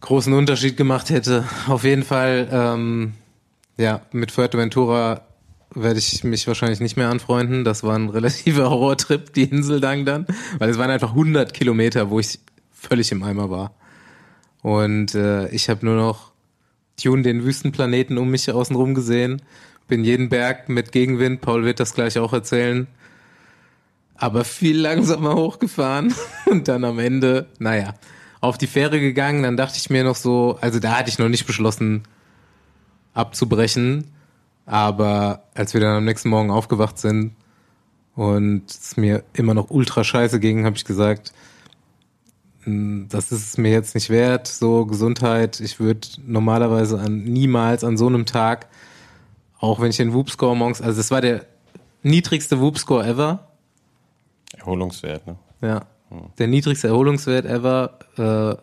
[0.00, 1.44] großen Unterschied gemacht hätte.
[1.66, 3.14] Auf jeden Fall, ähm,
[3.76, 5.22] ja, mit Fuerteventura
[5.74, 7.64] werde ich mich wahrscheinlich nicht mehr anfreunden.
[7.64, 10.26] Das war ein relativer Horrortrip, die Insel dann dann,
[10.58, 12.38] weil es waren einfach 100 Kilometer, wo ich
[12.72, 13.74] völlig im Eimer war.
[14.62, 16.32] Und äh, ich habe nur noch
[17.00, 19.42] Tune den Wüstenplaneten um mich außenrum gesehen.
[19.88, 22.88] Bin jeden Berg mit Gegenwind, Paul wird das gleich auch erzählen,
[24.18, 26.14] aber viel langsamer hochgefahren
[26.46, 27.94] und dann am Ende, naja,
[28.40, 29.42] auf die Fähre gegangen.
[29.42, 32.04] Dann dachte ich mir noch so, also da hatte ich noch nicht beschlossen
[33.14, 34.04] abzubrechen,
[34.66, 37.32] aber als wir dann am nächsten Morgen aufgewacht sind
[38.14, 41.32] und es mir immer noch ultra scheiße ging, habe ich gesagt,
[42.64, 45.60] "Mm, das ist es mir jetzt nicht wert, so Gesundheit.
[45.60, 48.66] Ich würde normalerweise an niemals an so einem Tag,
[49.58, 51.46] auch wenn ich den Whoop-Score morgens, also es war der
[52.02, 53.48] niedrigste Whoop-Score ever,
[54.66, 55.36] Erholungswert, ne?
[55.62, 55.82] ja.
[56.38, 57.98] Der niedrigste Erholungswert ever.
[58.16, 58.56] Äh,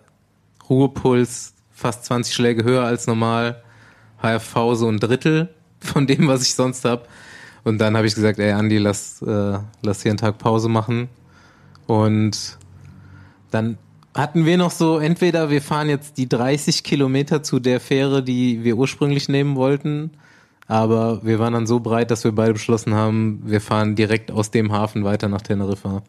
[0.70, 3.62] Ruhepuls fast 20 Schläge höher als normal.
[4.22, 7.08] HFV so ein Drittel von dem, was ich sonst hab.
[7.64, 11.10] Und dann habe ich gesagt, ey Andi, lass, äh, lass hier einen Tag Pause machen.
[11.88, 12.58] Und
[13.52, 13.78] dann
[14.14, 18.64] hatten wir noch so, entweder wir fahren jetzt die 30 Kilometer zu der Fähre, die
[18.64, 20.12] wir ursprünglich nehmen wollten,
[20.68, 24.52] aber wir waren dann so breit, dass wir beide beschlossen haben, wir fahren direkt aus
[24.52, 26.04] dem Hafen weiter nach Teneriffa.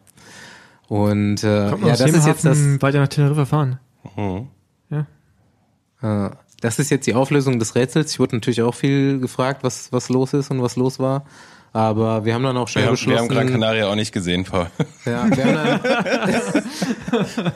[0.87, 3.79] Und äh, Kommt ja, aus das dem ist jetzt das, Hafen weiter nach Teneriffa fahren.
[4.15, 4.47] Mhm.
[4.89, 6.27] Ja.
[6.27, 8.11] äh, das ist jetzt die Auflösung des Rätsels.
[8.11, 11.25] Ich wurde natürlich auch viel gefragt, was, was los ist und was los war.
[11.73, 13.47] Aber wir haben dann auch schnell Wir, haben, wir haben beschlossen.
[13.49, 14.67] Gran Canaria auch nicht gesehen, Paul.
[15.05, 15.83] Ja, wir haben, dann,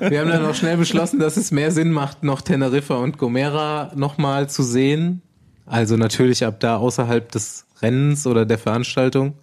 [0.12, 3.94] wir haben dann auch schnell beschlossen, dass es mehr Sinn macht, noch Teneriffa und Gomera
[3.96, 5.22] nochmal zu sehen.
[5.70, 9.36] Also natürlich ab da außerhalb des Rennens oder der Veranstaltung,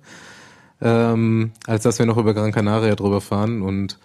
[0.82, 3.62] ähm, als dass wir noch über Gran Canaria drüber fahren.
[3.62, 3.96] Und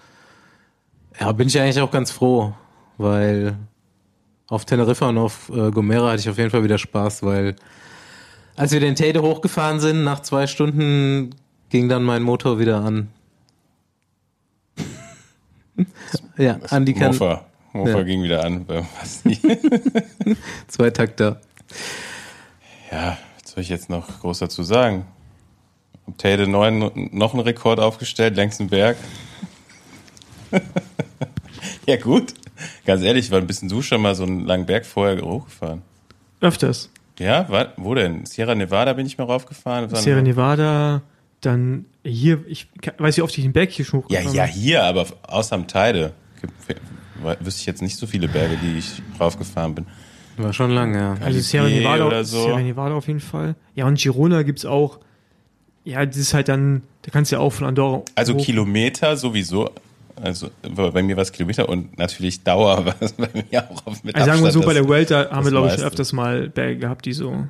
[1.19, 2.53] ja, bin ich eigentlich auch ganz froh,
[2.99, 3.57] weil
[4.47, 7.55] auf Teneriffa und auf äh, Gomera hatte ich auf jeden Fall wieder Spaß, weil
[8.55, 11.33] als wir den Teide hochgefahren sind, nach zwei Stunden
[11.69, 13.07] ging dann mein Motor wieder an.
[16.37, 17.45] ja, Andi kann Mofa.
[17.73, 18.03] Mofa Ja.
[18.03, 18.67] ging wieder an.
[20.67, 21.41] zwei Takter.
[22.91, 25.05] Ja, was soll ich jetzt noch groß dazu sagen?
[26.17, 28.97] Tade 9 noch einen Rekord aufgestellt, längsten Berg.
[31.87, 32.33] ja, gut.
[32.85, 35.81] Ganz ehrlich, wann bist denn du schon mal so einen langen Berg vorher hochgefahren?
[36.41, 36.89] Öfters.
[37.19, 38.25] Ja, wo denn?
[38.25, 39.93] Sierra Nevada bin ich mal raufgefahren.
[39.95, 41.01] Sierra Nevada,
[41.39, 44.53] dann hier, ich weiß wie oft ich den Berg hier schon Ja, hochgefahren ja, bin.
[44.53, 46.13] hier, aber außer am Teide.
[47.39, 49.85] Wüsste ich jetzt nicht so viele Berge, die ich raufgefahren bin.
[50.37, 51.17] War schon lang, ja.
[51.21, 52.43] Also Sierra Nevada, oder so.
[52.43, 53.55] Sierra Nevada auf jeden Fall.
[53.75, 54.99] Ja, und Girona gibt's auch.
[55.83, 58.03] Ja, das ist halt dann, da kannst du ja auch von Andorra.
[58.15, 59.69] Also hoch- Kilometer sowieso.
[60.21, 64.03] Also bei mir war es Kilometer und natürlich Dauer war es bei mir auch auf
[64.03, 65.85] mit Also sagen wir so, bei der Welt, da haben wir, glaube ich, meiste.
[65.87, 67.47] öfters mal Berge gehabt, die so.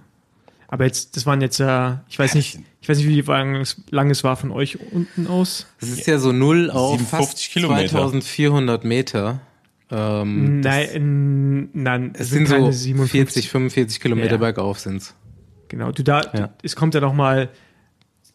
[0.70, 3.76] Aber jetzt, das waren jetzt ja, ich weiß nicht, ich weiß nicht, wie lang es,
[3.90, 5.66] lang es war von euch unten aus.
[5.82, 7.90] Das ist ja so null auf 57 fast Kilometer.
[7.90, 9.42] 2400 Meter.
[9.92, 12.72] Ähm, Nein, nein, es sind so keine
[13.08, 14.38] 40, 45 Kilometer Ja.
[14.38, 15.14] bergauf sind's.
[15.68, 16.50] Genau, du da, Ja.
[16.64, 17.50] es kommt ja noch mal.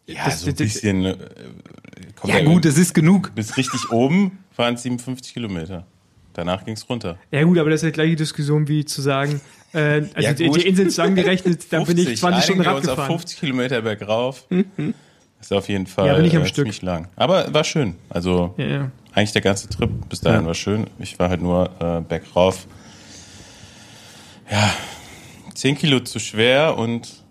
[0.05, 1.05] Ja, das- so ein das- bisschen.
[1.05, 1.17] äh,
[2.15, 3.33] kommt Ja gut, es ist genug.
[3.35, 5.85] Bis richtig oben waren es 57 Kilometer.
[6.33, 7.17] Danach ging es runter.
[7.31, 9.41] Ja gut, aber das ist die gleiche Diskussion wie zu sagen,
[9.73, 9.79] äh,
[10.13, 13.11] also Ja, die, die Insel zusammengerechnet, dann bin ich 20 Stunden Rad uns auf gefahren.
[13.19, 14.45] 50 Kilometer bergauf.
[15.39, 16.65] Ist auf jeden Fall Ja, aber nicht am äh, Stück.
[16.65, 17.07] ziemlich lang.
[17.15, 17.95] Aber war schön.
[18.09, 18.91] Also Ja, ja.
[19.17, 20.47] Eigentlich der ganze Trip bis dahin Ja.
[20.47, 20.87] war schön.
[20.99, 22.67] Ich war halt nur äh, bergauf.
[24.49, 24.71] Ja,
[25.55, 27.23] 10 Kilo zu schwer und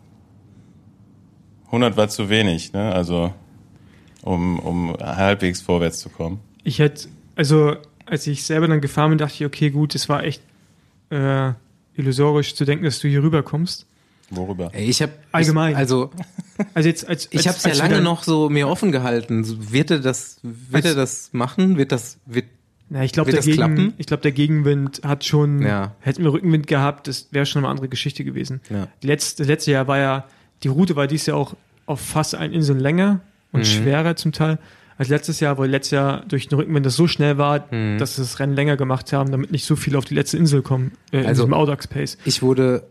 [1.67, 2.73] 100 war zu wenig.
[2.73, 2.93] Ne?
[2.93, 3.33] Also
[4.23, 6.41] um, um halbwegs vorwärts zu kommen.
[6.65, 10.25] Ich hätte, also als ich selber dann gefahren bin, dachte ich, okay, gut, es war
[10.25, 10.43] echt
[11.11, 11.53] äh,
[11.95, 13.87] illusorisch zu denken, dass du hier rüberkommst.
[14.31, 14.73] Worüber?
[14.75, 15.77] Ich habe Allgemein.
[15.77, 16.11] also
[16.75, 19.45] Also jetzt, als, ich habe es ja lange noch so mir offen gehalten.
[19.45, 21.77] So, Wird er das, wird Als- er das machen?
[21.77, 22.47] Wird das, wird
[22.89, 25.95] Na, ich glaube, der, Gegen, ich glaub, der Gegenwind hat schon, Ja.
[26.01, 28.61] hätten wir Rückenwind gehabt, das wäre schon eine andere Geschichte gewesen.
[28.71, 28.89] Ja.
[29.03, 30.25] Die letzte, das letzte Jahr war ja,
[30.63, 31.55] die Route war dieses Jahr auch
[31.87, 33.21] auf fast ein Inseln länger
[33.53, 33.65] und Mhm.
[33.65, 34.59] schwerer zum Teil
[34.99, 37.99] als letztes Jahr, weil letztes Jahr durch den Rückenwind das so schnell war, Mhm.
[37.99, 40.63] dass sie das Rennen länger gemacht haben, damit nicht so viel auf die letzte Insel
[40.63, 42.17] kommen, äh, in Also- diesem Audax Pace.
[42.25, 42.85] Ich wurde,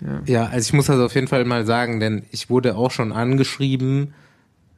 [0.00, 0.22] Ja.
[0.26, 3.12] ja, also ich muss das auf jeden Fall mal sagen, denn ich wurde auch schon
[3.12, 4.14] angeschrieben,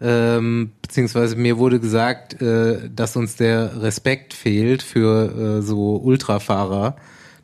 [0.01, 6.97] ähm, beziehungsweise mir wurde gesagt, äh, dass uns der Respekt fehlt für äh, so Ultrafahrer,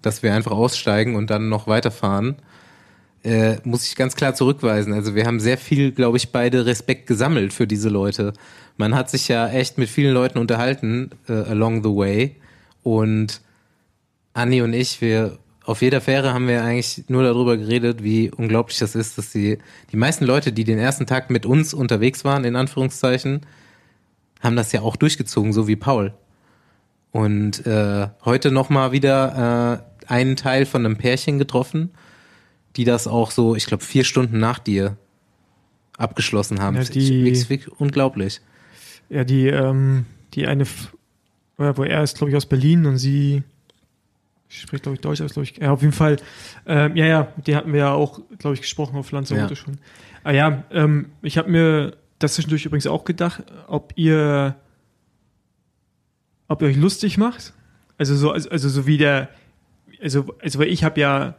[0.02, 2.36] dass wir einfach aussteigen und dann noch weiterfahren.
[3.22, 4.92] Äh, muss ich ganz klar zurückweisen.
[4.92, 8.32] Also wir haben sehr viel, glaube ich, beide Respekt gesammelt für diese Leute.
[8.76, 12.36] Man hat sich ja echt mit vielen Leuten unterhalten äh, along the way
[12.82, 13.40] und
[14.34, 18.78] Anni und ich, wir auf jeder Fähre haben wir eigentlich nur darüber geredet, wie unglaublich
[18.78, 19.58] das ist, dass die,
[19.92, 23.42] die meisten Leute, die den ersten Tag mit uns unterwegs waren, in Anführungszeichen,
[24.40, 26.14] haben das ja auch durchgezogen, so wie Paul.
[27.10, 31.90] Und äh, heute nochmal wieder äh, einen Teil von einem Pärchen getroffen,
[32.76, 34.96] die das auch so, ich glaube, vier Stunden nach dir
[35.96, 36.76] abgeschlossen haben.
[36.76, 38.40] Ja, Ich- die- ich- wirklich unglaublich.
[39.10, 40.64] Ja, die, ähm, die eine,
[41.56, 43.42] wo er ist, glaube ich, aus Berlin und sie
[44.48, 45.56] spricht, glaube ich, Deutsch aus, glaube ich.
[45.58, 46.16] Ja, auf jeden Fall.
[46.66, 49.56] Ähm, ja, ja, mit denen hatten wir ja auch, glaube ich, gesprochen auf Lanzarote Ja.
[49.56, 49.78] schon.
[50.24, 54.56] Ah ja, ähm, ich habe mir das zwischendurch übrigens auch gedacht, ob ihr,
[56.48, 57.52] ob ihr euch lustig macht.
[57.98, 59.28] Also so, also, also so wie der,
[60.02, 61.34] also, also weil ich habe ja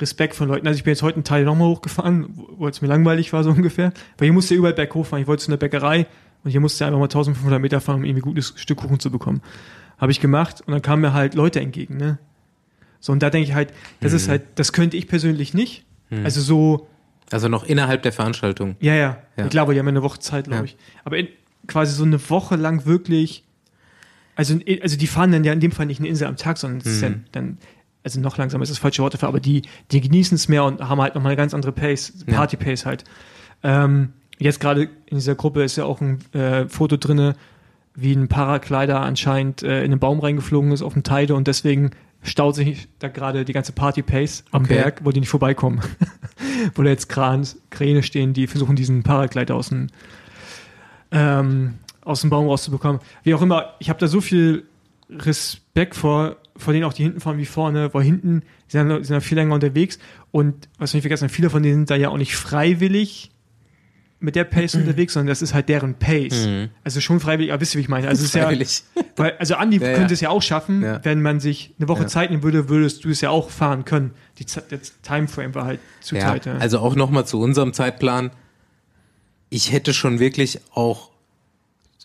[0.00, 0.66] Respekt von Leuten.
[0.66, 3.44] Also ich bin jetzt heute einen Teil nochmal hochgefahren, wo wo es mir langweilig war
[3.44, 3.92] so ungefähr.
[4.18, 5.20] Weil hier musste überall berghoch fahren.
[5.22, 6.06] Ich wollte zu einer Bäckerei
[6.42, 9.10] und hier musste einfach mal 1500 Meter fahren, um irgendwie ein gutes Stück Kuchen zu
[9.10, 9.42] bekommen.
[9.98, 12.18] Habe ich gemacht und dann kamen mir halt Leute entgegen, ne?
[13.00, 15.84] So, und da denke ich halt, das ist halt, das könnte ich persönlich nicht.
[16.24, 16.88] Also so,
[17.30, 18.76] Also noch innerhalb der Veranstaltung.
[18.80, 19.18] ja, ja.
[19.36, 19.44] Ja.
[19.44, 20.64] Ich glaube, die haben ja eine Woche Zeit, glaube Ja.
[20.64, 20.76] ich.
[21.04, 21.28] Aber in,
[21.66, 23.44] quasi so eine Woche lang wirklich,
[24.36, 26.80] also, also die fahren dann ja in dem Fall nicht eine Insel am Tag, sondern
[26.80, 27.58] es ist ja dann,
[28.02, 30.80] also noch langsamer ist das falsche Wort dafür, aber die, die genießen es mehr und
[30.80, 32.24] haben halt nochmal eine ganz andere Pace.
[32.26, 33.04] Party-Pace halt.
[33.62, 37.36] Ähm, jetzt gerade in dieser Gruppe ist ja auch ein äh, Foto drinne,
[37.94, 41.90] wie ein Paraglider anscheinend äh, in den Baum reingeflogen ist auf dem Teide und deswegen
[42.22, 44.74] staut sich da gerade die ganze Party-Pace am Okay.
[44.74, 45.80] Berg, wo die nicht vorbeikommen.
[46.74, 49.88] wo da jetzt Krans, Kräne stehen, die versuchen, diesen Paraglider aus dem,
[51.10, 53.00] ähm, aus dem Baum rauszubekommen.
[53.22, 54.64] Wie auch immer, ich habe da so viel
[55.08, 59.20] Respekt vor, vor denen auch die hinten fahren wie vorne, weil hinten sind, sind ja
[59.20, 59.98] viel länger unterwegs
[60.30, 63.30] und was wir nicht vergessen, viele von denen sind da ja auch nicht freiwillig
[64.20, 66.46] mit der Pace unterwegs, sondern das ist halt deren Pace.
[66.84, 68.06] Also schon freiwillig, aber wisst ihr, wie ich meine?
[68.08, 68.82] Also es ist ja, Freiwillig.
[69.16, 70.12] weil, also Andi Ja, könnte ja.
[70.12, 71.00] es ja auch schaffen, Ja.
[71.04, 72.06] wenn man sich eine Woche Ja.
[72.08, 74.12] Zeit nehmen würde, würdest du es ja auch fahren können.
[74.38, 76.46] Die, Zeit- der Timeframe war halt zu Ja, tight.
[76.46, 76.56] Ja.
[76.58, 78.30] also auch nochmal zu unserem Zeitplan.
[79.48, 81.10] Ich hätte schon wirklich auch,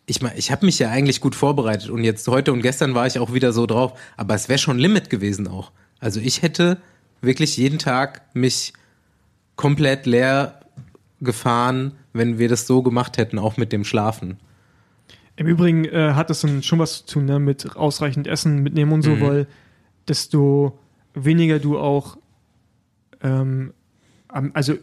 [0.06, 3.06] ich meine, ich habe mich ja eigentlich gut vorbereitet und jetzt heute und gestern war
[3.08, 5.72] ich auch wieder so drauf, aber es wäre schon Limit gewesen auch.
[6.00, 6.78] Also ich hätte
[7.22, 8.74] wirklich jeden Tag mich
[9.56, 10.60] komplett leer
[11.22, 14.38] gefahren, wenn wir das so gemacht hätten, auch mit dem Schlafen.
[15.38, 18.92] Im Übrigen äh, hat das dann schon was zu tun ne, mit ausreichend Essen mitnehmen
[18.94, 19.22] und so, Mhm.
[19.22, 19.48] weil
[20.08, 20.80] desto
[21.14, 22.18] weniger du auch
[23.22, 23.74] ähm,
[24.28, 24.76] also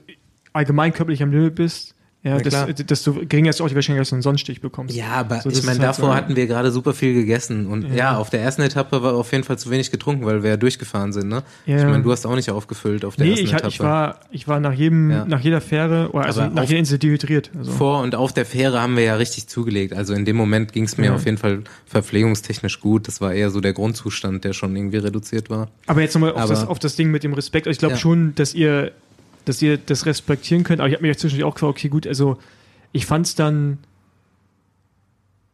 [0.52, 2.72] allgemein körperlich am Limit bist, ja, Na des, klar.
[2.72, 4.94] desto geringer ist auch die Wahrscheinlichkeit, dass du einen Sonnenstich bekommst.
[4.94, 7.82] Ja, aber So, ich meine, halt davor so- hatten wir gerade super viel gegessen und
[7.88, 7.94] ja.
[7.94, 8.16] Ja.
[8.16, 11.12] auf der ersten Etappe war auf jeden Fall zu wenig getrunken, weil wir ja durchgefahren
[11.12, 11.42] sind, ne?
[11.66, 11.78] Ja.
[11.78, 13.68] Ich meine, du hast auch nicht aufgefüllt auf der Nee, ersten ich, Etappe.
[13.68, 15.24] ich war, ich war nach jedem, Ja.
[15.24, 17.50] nach jeder Fähre, oder also Aber nach jeder Insel dehydriert.
[17.58, 17.72] Also.
[17.72, 19.92] Vor und auf der Fähre haben wir ja richtig zugelegt.
[19.92, 21.14] Also in dem Moment ging es mir Ja.
[21.14, 23.08] auf jeden Fall verpflegungstechnisch gut.
[23.08, 25.68] Das war eher so der Grundzustand, der schon irgendwie reduziert war.
[25.86, 27.66] Aber jetzt nochmal auf das, auf das Ding mit dem Respekt.
[27.66, 28.00] Also Ich glaube Ja.
[28.00, 28.92] schon, dass ihr,
[29.44, 30.80] dass ihr das respektieren könnt.
[30.80, 32.38] Aber ich habe mich zwischendurch auch gefragt, okay, gut, also
[32.92, 33.78] ich fand es dann,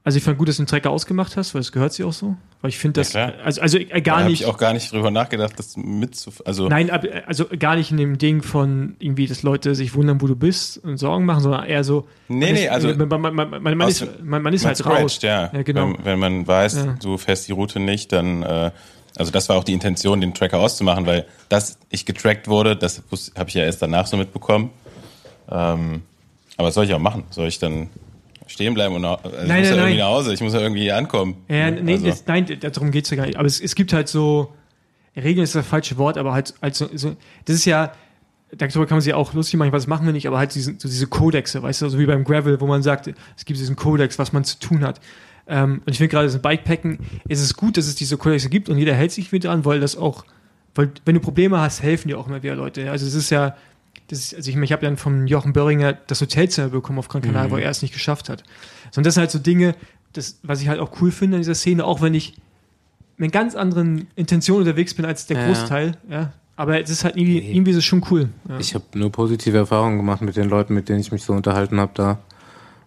[0.05, 2.12] also ich fand gut, dass du den Trecker ausgemacht hast, weil es gehört sich auch
[2.14, 2.35] so.
[2.62, 4.72] Weil ich finde das, Ja, also, also äh, Da gar habe nicht, ich auch gar
[4.72, 6.42] nicht drüber nachgedacht, das mitzuf...
[6.46, 10.20] Also, nein, ab- also gar nicht in dem Ding von irgendwie, dass Leute sich wundern,
[10.22, 13.09] wo du bist und Sorgen machen, sondern eher so, Nee, man nee, ist, also- man,
[13.20, 15.18] man, man, man, ist, man, man ist halt raus.
[15.22, 15.53] ja.
[15.53, 15.88] Ja, genau.
[15.98, 16.96] Wenn, wenn man weiß, Ja.
[17.03, 18.42] du fährst die Route nicht, dann...
[18.42, 18.70] Äh,
[19.19, 23.03] also das war auch die Intention, den Tracker auszumachen, weil dass ich getrackt wurde, das
[23.37, 24.71] habe ich ja erst danach so mitbekommen.
[25.51, 26.03] Ähm,
[26.57, 27.25] aber was soll ich auch machen?
[27.31, 27.91] Soll ich dann
[28.47, 29.99] stehen bleiben und nach, also ich Nein, muss nein, ja irgendwie nein.
[29.99, 31.37] nach Hause, ich muss ja irgendwie ankommen.
[31.49, 33.37] Ja, nee, also, das, nein, darum geht's ja gar nicht.
[33.37, 34.53] Aber es, es gibt halt so,
[35.17, 37.93] Regeln ist das falsche Wort, aber halt, halt so, so, das ist ja,
[38.57, 40.89] darüber kann man sich auch lustig machen, was machen wir nicht, aber halt diesen, so
[40.89, 44.19] diese Kodexe, weißt du, so wie beim Gravel, wo man sagt, es gibt diesen Kodex,
[44.19, 45.01] was man zu tun hat.
[45.49, 48.69] Ähm, und ich finde gerade, das Bikepacken, ist es gut, dass es diese Kodexe gibt
[48.69, 50.25] und jeder hält sich wieder dran, weil das auch,
[50.75, 52.91] weil wenn du Probleme hast, helfen dir auch immer wieder Leute.
[52.91, 53.57] Also es ist ja,
[54.11, 57.49] ist, also ich, ich habe dann vom Jochen Böhringer das Hotelzimmer bekommen auf Gran Canaria,
[57.49, 57.53] Mhm.
[57.53, 58.43] wo er es nicht geschafft hat.
[58.91, 59.75] So, und das sind halt so Dinge,
[60.13, 62.35] das, was ich halt auch cool finde an dieser Szene, auch wenn ich
[63.17, 65.47] mit ganz anderen Intentionen unterwegs bin als der Ja.
[65.47, 65.93] Großteil.
[66.11, 66.33] Ja.
[66.57, 67.53] Aber es ist halt irgendwie, Nee.
[67.53, 68.29] irgendwie ist es schon cool.
[68.49, 68.59] Ja.
[68.59, 71.79] Ich habe nur positive Erfahrungen gemacht mit den Leuten, mit denen ich mich so unterhalten
[71.81, 72.19] habe da.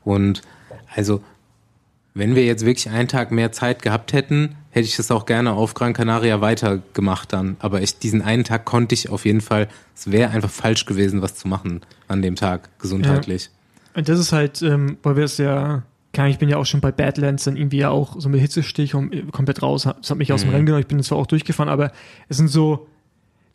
[0.04, 0.41] Und
[0.95, 1.21] also,
[2.13, 5.54] wenn wir jetzt wirklich einen Tag mehr Zeit gehabt hätten, hätte ich das auch gerne
[5.54, 7.56] auf Gran Canaria weitergemacht dann.
[7.60, 11.21] Aber ich, diesen einen Tag konnte ich auf jeden Fall, es wäre einfach falsch gewesen,
[11.21, 13.50] was zu machen an dem Tag, gesundheitlich.
[13.93, 15.84] Und das ist halt, ähm, weil wir es ja,
[16.28, 19.32] ich bin ja auch schon bei Badlands dann irgendwie ja auch so mit Hitzestich und
[19.32, 19.84] komplett raus.
[19.84, 20.56] Das hat mich aus dem Mhm.
[20.56, 20.82] Rennen genommen.
[20.82, 21.91] Ich bin zwar auch durchgefahren, aber
[22.28, 22.88] es sind so,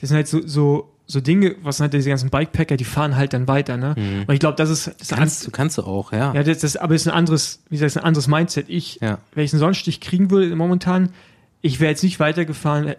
[0.00, 3.14] das sind halt so, so, so Dinge, was sind halt diese ganzen Bikepacker, die fahren
[3.16, 3.94] halt dann weiter, ne?
[4.26, 6.34] Und ich glaube, das ist, das Kannst, du kannst du auch, ja.
[6.34, 8.68] ja, das, das, aber es ist ein anderes, wie gesagt, ein anderes Mindset.
[8.68, 9.18] Ich, Ja.
[9.34, 11.10] wenn ich einen Sonnenstich kriegen würde momentan,
[11.62, 12.94] ich wäre jetzt nicht weitergefahren.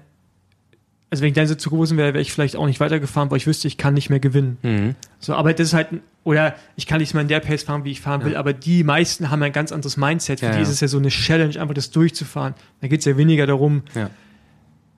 [1.10, 3.38] Also wenn ich dann so zu gewesen wäre, wäre ich vielleicht auch nicht weitergefahren, weil
[3.38, 4.58] ich wüsste, ich kann nicht mehr gewinnen.
[4.62, 4.96] Mhm.
[5.20, 5.88] So, aber das ist halt,
[6.26, 8.84] oder ich kann nicht mal in der Pace fahren, wie ich fahren will, aber die
[8.84, 10.42] meisten haben ein ganz anderes Mindset.
[10.42, 12.56] Für Ja, die ist es ja so eine Challenge, einfach das durchzufahren.
[12.82, 14.10] Da geht es ja weniger darum, Ja.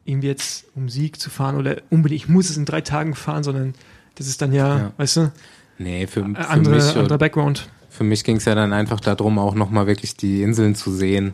[0.09, 3.43] Irgendwie jetzt um Sieg zu fahren oder unbedingt, ich muss es in drei Tagen fahren,
[3.43, 3.73] sondern
[4.15, 4.91] das ist dann ja, Ja.
[4.97, 5.31] weißt du,
[5.77, 7.69] Nee, für, äh, für andere, mich, anderer Background.
[7.89, 11.33] für mich ging es ja dann einfach darum, auch nochmal wirklich die Inseln zu sehen.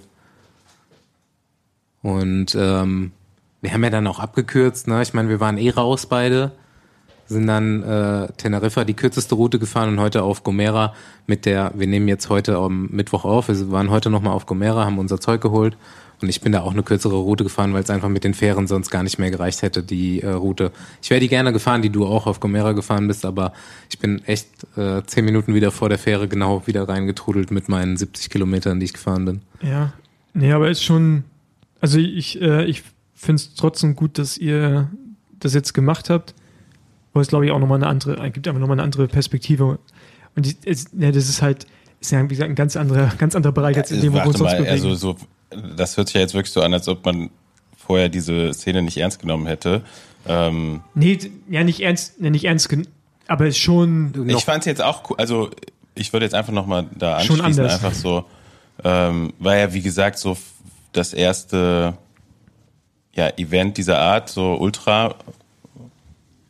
[2.01, 3.11] Und ähm,
[3.61, 5.01] wir haben ja dann auch abgekürzt, ne?
[5.01, 6.51] Ich meine, wir waren eh raus beide,
[7.25, 10.93] sind dann äh, Teneriffa die kürzeste Route gefahren und heute auf Gomera
[11.25, 14.85] mit der, wir nehmen jetzt heute am Mittwoch auf, wir waren heute nochmal auf Gomera,
[14.85, 15.75] haben unser Zeug geholt
[16.21, 18.67] und ich bin da auch eine kürzere Route gefahren, weil es einfach mit den Fähren
[18.67, 20.71] sonst gar nicht mehr gereicht hätte, die äh, Route.
[21.01, 23.53] Ich wäre die gerne gefahren, die du auch auf Gomera gefahren bist, aber
[23.89, 24.47] ich bin echt
[24.77, 28.85] äh, zehn Minuten wieder vor der Fähre genau wieder reingetrudelt mit meinen 70 Kilometern, die
[28.85, 29.41] ich gefahren bin.
[29.61, 29.93] Ja,
[30.33, 31.23] nee, aber ist schon,
[31.81, 34.89] also ich, äh, ich finde es trotzdem gut, dass ihr
[35.39, 36.33] das jetzt gemacht habt,
[37.13, 39.79] weil es glaube ich auch nochmal eine andere, gibt einfach nochmal eine andere Perspektive.
[40.35, 41.65] Und die, es, ja, das ist halt,
[42.01, 44.27] ist ja wie gesagt ein ganz anderer, ganz anderer Bereich als in dem, wo wir
[44.27, 44.71] uns sonst mal, bewegen.
[44.71, 45.15] also so,
[45.49, 47.29] das hört sich ja jetzt wirklich so an, als ob man
[47.77, 49.83] vorher diese Szene nicht ernst genommen hätte.
[50.27, 52.75] Ähm, nee, ja, nicht ernst, nee, nicht ernst,
[53.27, 55.51] aber ist schon, ich fand es jetzt auch cool, also
[55.93, 57.83] ich würde jetzt einfach nochmal da Schon anschließen, anders.
[57.83, 58.25] einfach so,
[58.83, 60.37] ähm, war ja wie gesagt so
[60.91, 61.97] das erste
[63.13, 65.15] ja, Event dieser Art, so Ultra.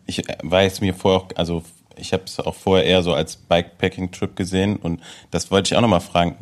[0.08, 1.64] Ich äh, war jetzt mir vorher auch, also
[1.96, 5.82] ich habe es auch vorher eher so als Bikepacking-Trip gesehen und das wollte ich auch
[5.82, 6.36] nochmal fragen.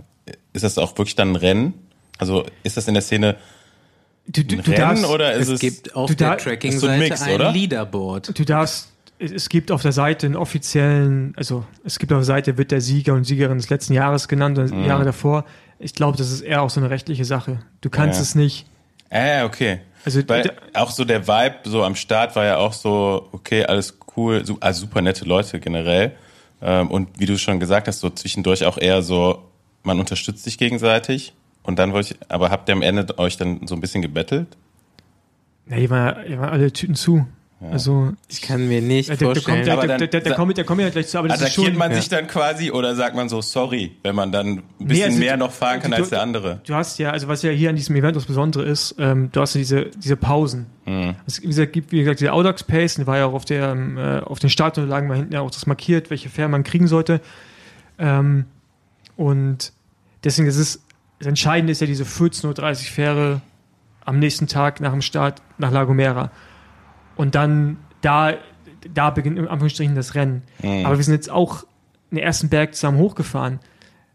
[0.54, 1.74] Ist das auch wirklich dann ein Rennen?
[2.18, 3.36] Also ist das in der Szene
[4.28, 6.44] du, du, ein du Rennen darfst, oder ist es es, gibt auf du der ist
[6.80, 7.54] so ein Tracking-Seite ein?
[7.54, 8.38] Leaderboard.
[8.40, 12.58] du darfst, es, gibt auf der Seite einen offiziellen, also es gibt auf der Seite,
[12.58, 14.86] wird der Sieger und Siegerin des letzten Jahres genannt, oder Mhm.
[14.86, 15.46] Jahre davor.
[15.80, 17.60] Ich glaube, das ist eher auch so eine rechtliche Sache.
[17.82, 18.24] Du kannst Ja.
[18.24, 18.66] es nicht,
[19.16, 19.80] Ah, okay.
[20.06, 23.64] Also, Weil der- auch so der Vibe so am Start war ja auch so, okay,
[23.64, 26.14] alles cool, also super nette Leute generell.
[26.64, 29.44] Ähm, und wie du schon gesagt hast, so zwischendurch auch eher so,
[29.84, 31.34] man unterstützt sich gegenseitig.
[31.64, 34.48] Und dann wollte ich, aber habt ihr am Ende euch dann so ein bisschen gebettelt?
[35.70, 37.26] Ja, die waren, die waren alle Tüten zu.
[37.72, 39.56] Also, Ich kann mir nicht der, der, der, vorstellen.
[39.56, 41.44] kommt, der, Aber der, der, der, kommt, der kommt ja gleich zu, aber das ist
[41.46, 41.78] Attackiert schon.
[41.78, 41.96] man ja.
[41.98, 45.38] sich dann quasi oder sagt man so sorry, wenn man dann ein bisschen also mehr
[45.38, 46.60] du- noch fahren kann du- als der andere?
[46.66, 49.40] Du hast ja, also was ja hier an diesem Event das Besondere ist, ähm, du
[49.40, 50.66] hast ja diese, diese Pausen.
[50.84, 51.16] Hm.
[51.26, 53.70] Es wie gesagt, gibt, wie gesagt, diese Audax Pace, die war ja auch auf der,
[53.72, 56.88] ähm, äh, auf den Startunterlagen mal hinten ja auch das markiert, welche Fähren man kriegen
[56.90, 57.22] sollte.
[57.98, 58.44] Ähm,
[59.16, 59.72] und
[60.26, 60.84] deswegen ist es,
[61.20, 63.42] das Entscheidende ist ja diese 14.30 Uhr Fähre
[64.06, 66.32] am nächsten Tag nach dem Start nach La Gomera.
[67.16, 68.34] Und dann, da,
[68.94, 70.44] da beginnt in Anführungsstrichen das Rennen.
[70.62, 70.86] Mhm.
[70.86, 71.66] Aber wir sind jetzt auch
[72.12, 73.60] den ersten Berg zusammen hochgefahren.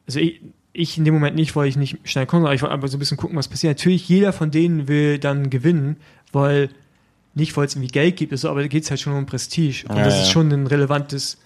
[0.06, 0.40] Also ich,
[0.72, 2.96] ich in dem Moment nicht, weil ich nicht schnell konnte, aber ich wollte einfach so
[2.96, 3.78] ein bisschen gucken, was passiert.
[3.78, 5.96] Natürlich, jeder von denen will dann gewinnen,
[6.32, 6.70] weil
[7.34, 9.87] nicht, weil es irgendwie Geld gibt, aber da geht es halt schon um Prestige.
[9.88, 10.22] Und Ja, das ja.
[10.22, 11.38] ist schon ein relevantes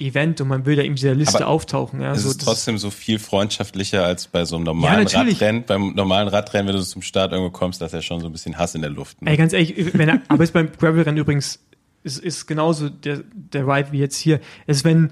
[0.00, 2.00] Event und man will da in dieser Liste Aber auftauchen.
[2.00, 5.34] Ja, Es so, ist trotzdem so viel freundschaftlicher als bei so einem normalen natürlich.
[5.40, 5.64] Radrennen.
[5.66, 8.32] Beim normalen Radrennen, wenn du zum Start irgendwo kommst, da ist ja schon so ein
[8.32, 9.20] bisschen Hass in der Luft.
[9.22, 9.30] Ne?
[9.30, 11.60] Ey, ganz ehrlich, wenn er, aber es beim Gravel-Rennen übrigens
[12.04, 14.40] ist, ist genauso der, der Ride wie jetzt hier.
[14.68, 15.10] Es ist, wenn,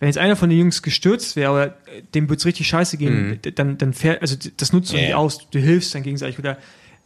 [0.00, 2.96] wenn jetzt einer von den Jungs gestürzt wäre, aber äh, dem würde es richtig scheiße
[2.96, 5.16] gehen, d- dann, dann fährt, also das nutzt du Ja, nicht ja.
[5.16, 6.58] aus, du hilfst dann gegenseitig oder,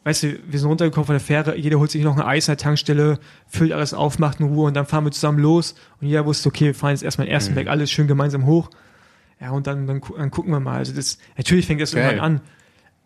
[0.08, 2.56] weißt du, wir sind runtergekommen von der Fähre, jeder holt sich noch ein Eis an
[2.56, 6.06] der Tankstelle, füllt alles auf, macht eine Ruhe und dann fahren wir zusammen los und
[6.06, 8.70] jeder wusste, okay, wir fahren jetzt erstmal den ersten Berg, alles schön gemeinsam hoch.
[9.38, 10.78] Ja, und dann, dann, dann gucken wir mal.
[10.78, 12.04] Also das, natürlich fängt das Geil.
[12.04, 12.40] irgendwann an.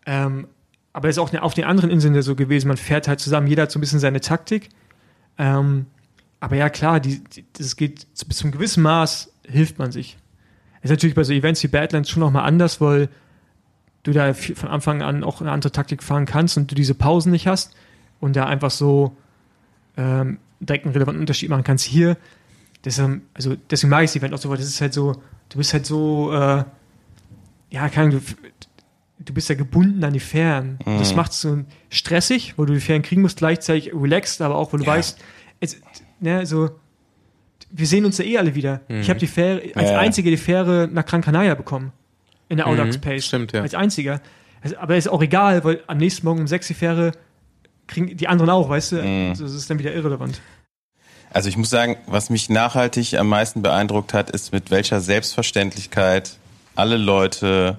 [0.05, 0.47] Ähm,
[0.93, 2.69] aber es ist auch auf den anderen Inseln ja so gewesen.
[2.69, 4.69] Man fährt halt zusammen, jeder hat so ein bisschen seine Taktik.
[5.37, 5.87] Ähm,
[6.39, 10.17] aber ja, klar, die, die, das geht zu- bis zum gewissen Maß hilft man sich.
[10.81, 13.09] Ist natürlich bei so Events wie Badlands schon nochmal anders, weil
[14.03, 17.31] du da von Anfang an auch eine andere Taktik fahren kannst und du diese Pausen
[17.31, 17.75] nicht hast
[18.19, 19.15] und da einfach so
[19.97, 21.85] ähm, direkt einen relevanten Unterschied machen kannst.
[21.85, 22.17] Hier,
[22.83, 25.13] deswegen, also deswegen mag ich das Event auch so, weil das ist halt so,
[25.49, 26.63] du bist halt so, äh,
[27.69, 28.21] ja, keine Ahnung,
[29.19, 30.79] du, du bist ja gebunden an die Fähren.
[30.85, 30.99] Mhm.
[30.99, 34.73] Das macht es so stressig, wo du die Fähren kriegen musst, gleichzeitig relaxed, aber auch,
[34.73, 34.91] wo du Ja.
[34.91, 35.19] weißt,
[35.59, 35.77] es,
[36.19, 36.71] ne, so,
[37.71, 38.81] wir sehen uns ja eh alle wieder.
[38.87, 39.97] Ich habe die Fähre, als ja.
[39.97, 41.91] einzige die Fähre nach Gran Canaria bekommen.
[42.49, 43.25] In der Audax Mhm, Pace.
[43.25, 43.61] stimmt, ja.
[43.61, 44.21] Als einziger.
[44.61, 47.11] Also, aber ist auch egal, weil am nächsten Morgen um sechs die Fähre
[47.87, 48.95] kriegen die anderen auch, weißt du?
[49.03, 49.29] Mhm.
[49.31, 50.39] Das ist dann wieder irrelevant.
[51.31, 56.37] Also ich muss sagen, was mich nachhaltig am meisten beeindruckt hat, ist mit welcher Selbstverständlichkeit
[56.75, 57.77] alle Leute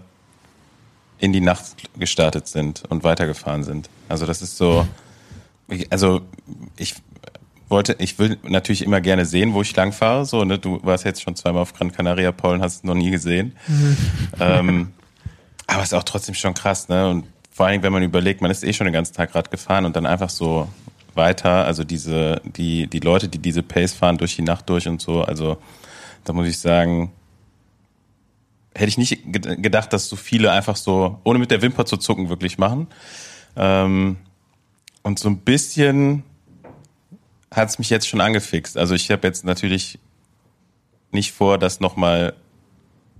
[1.19, 1.65] in die Nacht
[1.99, 3.89] gestartet sind und weitergefahren sind.
[4.09, 4.87] Also das ist so,
[5.91, 6.21] also
[6.77, 6.97] ich
[7.75, 10.25] wollte, ich will natürlich immer gerne sehen, wo ich lang fahre.
[10.25, 10.59] So, ne?
[10.59, 13.57] Du warst jetzt schon zweimal auf Gran Canaria, und hast es noch nie gesehen.
[14.41, 14.93] ähm,
[15.67, 17.09] aber es ist auch trotzdem schon krass, ne?
[17.09, 19.85] Und vor allem, wenn man überlegt, man ist eh schon den ganzen Tag Rad gefahren
[19.85, 20.69] und dann einfach so
[21.15, 25.01] weiter, also diese, die, die Leute, die diese Pace fahren durch die Nacht durch und
[25.01, 25.59] so, also
[26.25, 27.13] da muss ich sagen,
[28.75, 31.97] hätte ich nicht ged- gedacht, dass so viele einfach so, ohne mit der Wimper zu
[31.97, 32.89] zucken, wirklich machen.
[33.57, 34.17] Ähm,
[35.03, 36.25] und so ein bisschen
[37.55, 38.77] hat es mich jetzt schon angefixt.
[38.77, 39.99] Also ich habe jetzt natürlich
[41.13, 42.35] nicht vor, das nochmal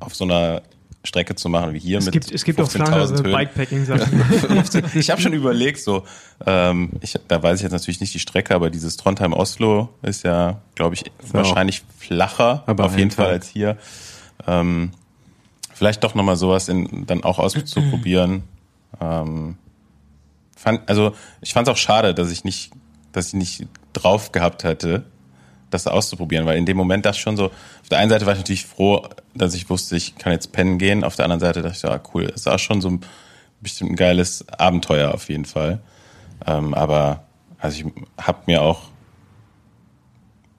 [0.01, 0.63] auf so einer
[1.05, 3.33] Strecke zu machen wie hier Es mit gibt, es gibt auch 15.000 flachere Höhen.
[3.33, 4.91] Bikepacking-Sachen.
[4.95, 6.05] ich habe schon überlegt, so,
[6.47, 10.61] ähm, ich, da weiß ich jetzt natürlich nicht die Strecke, aber dieses Trondheim-Oslo ist ja,
[10.75, 13.35] glaube ich, wahrscheinlich flacher, Aber auf jeden Fall Tag.
[13.35, 13.77] als hier.
[14.47, 14.93] Ähm,
[15.75, 18.45] vielleicht doch nochmal sowas in, dann auch auszuprobieren.
[19.01, 19.57] ähm,
[20.57, 22.73] fand, also ich fand es auch schade, dass ich nicht,
[23.13, 25.05] dass ich nicht drauf gehabt hätte,
[25.71, 28.35] das auszuprobieren, weil in dem Moment dachte ich schon so, auf der einen Seite war
[28.35, 31.63] ich natürlich froh, dass ich wusste, ich kann jetzt pennen gehen, auf der anderen Seite
[31.63, 33.01] dachte ich, ja cool, es war schon so ein
[33.61, 35.81] bestimmt ein geiles Abenteuer auf jeden Fall.
[36.47, 37.25] Ähm, aber
[37.59, 37.93] also ich
[38.23, 38.83] habe mir auch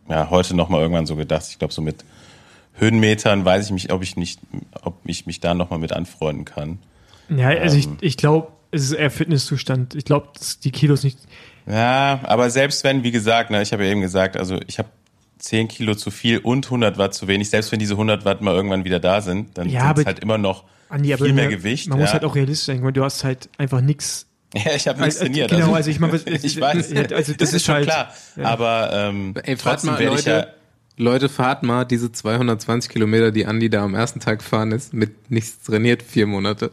[0.09, 2.03] ja heute noch mal irgendwann so gedacht, ich glaube so mit
[2.73, 4.41] Höhenmetern weiß ich mich, ob ich nicht,
[4.81, 6.79] ob ich mich da noch mal mit anfreunden kann.
[7.29, 7.97] ja, also ich, Ähm.
[8.01, 9.95] ich glaube, es ist eher Fitnesszustand.
[9.95, 11.19] Ich glaube, dass die Kilos nicht.
[11.67, 14.89] Ja, aber selbst wenn, wie gesagt, ne, ich habe ja eben gesagt, also ich habe
[15.39, 17.49] 10 Kilo zu viel und 100 Watt zu wenig.
[17.49, 20.19] Selbst wenn diese 100 Watt mal irgendwann wieder da sind, dann Ja, sind es halt
[20.19, 21.87] immer noch Andi, viel mehr man- Gewicht.
[21.89, 22.03] Man ja.
[22.05, 24.27] muss halt auch realistisch sein, weil du hast halt einfach nichts.
[24.55, 25.51] Ja, ich habe nichts Also, trainiert.
[25.51, 28.13] genau, also ich meine, ich weiß, also das das ist ist schon halt- klar.
[28.37, 28.43] ja.
[28.45, 30.53] Aber ähm, Ey, fahrt trotzdem mal, werde ich ja, Leute,
[30.97, 35.29] Leute, fahrt mal diese 220 Kilometer, die Andi da am ersten Tag fahren ist, mit
[35.29, 36.71] nichts trainiert, vier Monate.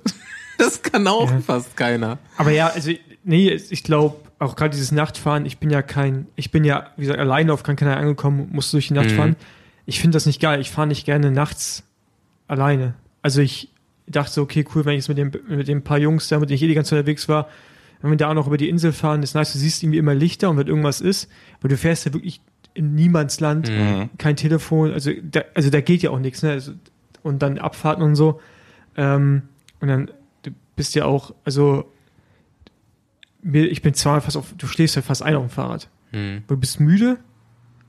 [0.59, 1.41] Das kann auch Ja.
[1.41, 2.19] fast keiner.
[2.37, 2.93] Aber ja, also
[3.25, 7.03] nee, ich glaube, auch gerade dieses Nachtfahren, ich bin ja kein, ich bin ja, wie
[7.03, 9.15] gesagt, alleine auf Gran Canaria angekommen, musste durch die Nacht Mhm.
[9.15, 9.37] fahren.
[9.87, 10.61] Ich finde das nicht geil.
[10.61, 11.85] Ich fahre nicht gerne nachts
[12.49, 12.95] alleine.
[13.23, 13.71] Also ich
[14.07, 16.51] dachte so, okay, cool, wenn ich jetzt mit dem, mit den paar Jungs da, mit
[16.51, 17.49] denen ich eh die ganze Zeit unterwegs war,
[18.01, 20.15] wenn wir da auch noch über die Insel fahren, ist nice, du siehst irgendwie immer
[20.15, 21.29] Lichter und wenn irgendwas ist,
[21.61, 22.41] weil du fährst ja wirklich
[22.75, 24.11] in Niemandsland, Mhm.
[24.19, 26.51] kein Telefon, also da, also da geht ja auch nichts, ne?
[26.51, 26.73] Also,
[27.23, 28.41] und dann Abfahrten und so.
[28.97, 29.43] Ähm,
[29.81, 30.11] und dann,
[30.43, 31.85] du bist ja auch, also
[33.43, 35.89] mir, ich bin zweimal fast auf, du stehst ja fast ein auf dem Fahrrad.
[36.11, 36.45] Hm.
[36.47, 37.19] Du bist müde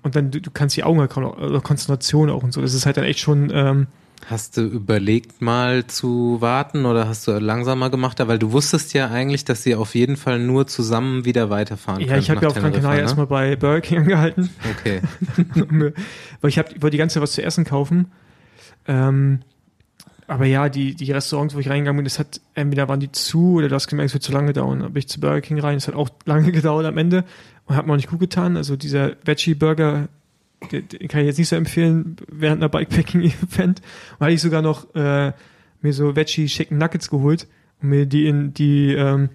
[0.01, 2.61] und dann, du, du kannst die Augen halt kaum oder Konzentration auch und so.
[2.61, 3.87] Das ist halt dann echt schon, ähm,
[4.27, 8.19] Hast du überlegt, mal zu warten oder hast du langsamer gemacht?
[8.25, 12.07] Weil du wusstest ja eigentlich, dass sie auf jeden Fall nur zusammen wieder weiterfahren ja,
[12.07, 13.01] können ich habe ja auf Gran Canaria ne?
[13.01, 14.49] erstmal bei Burger King angehalten.
[14.79, 15.01] Okay.
[16.41, 18.11] weil ich, hab, ich wollte die ganze Zeit was zu essen kaufen.
[18.87, 19.41] Ähm,
[20.27, 23.55] aber ja, die, die Restaurants, wo ich reingegangen bin, das hat, entweder waren die zu
[23.55, 24.79] oder du hast gemerkt, es wird zu lange dauern.
[24.79, 27.23] Dann bin ich zu Burger King rein, das hat auch lange gedauert am Ende
[27.65, 28.57] und hat mir auch nicht gut getan.
[28.57, 30.07] Also dieser Veggie-Burger,
[30.71, 33.81] den, den kann ich jetzt nicht so empfehlen während einer Bikepacking-Event.
[34.13, 35.33] Und hatte ich sogar noch äh,
[35.81, 37.47] mir so Veggie Chicken Nuggets geholt
[37.81, 39.29] und mir die in die, ähm,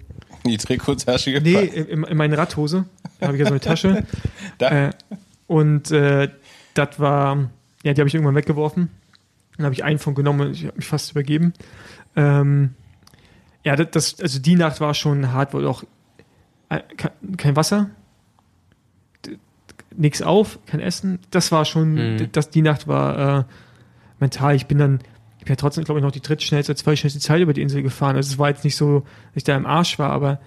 [0.44, 1.74] in die Trikottasche gepackt.
[1.74, 2.86] nee, in, in meine Radhose.
[3.20, 4.04] Da habe ich ja so eine Tasche.
[4.58, 4.88] Da.
[4.88, 4.90] Äh,
[5.46, 6.28] und äh,
[6.74, 7.50] das war,
[7.82, 8.90] ja, die habe ich irgendwann weggeworfen.
[9.58, 11.52] Dann habe ich einen von genommen und ich habe mich fast übergeben.
[12.16, 12.74] Ähm,
[13.64, 15.84] ja, das, also die Nacht war schon hart, weil auch
[16.70, 16.80] äh,
[17.36, 17.90] kein, Wasser,
[19.96, 21.18] nichts auf, kein Essen.
[21.30, 22.32] Das war schon, Mhm.
[22.32, 23.44] das, die Nacht war äh,
[24.20, 24.54] mental.
[24.54, 25.00] Ich bin dann,
[25.38, 28.16] ich bin ja trotzdem, glaube ich, noch die drittschnellste, zweitschnellste Zeit über die Insel gefahren.
[28.16, 30.40] Also es war jetzt nicht so, dass ich da im Arsch war, aber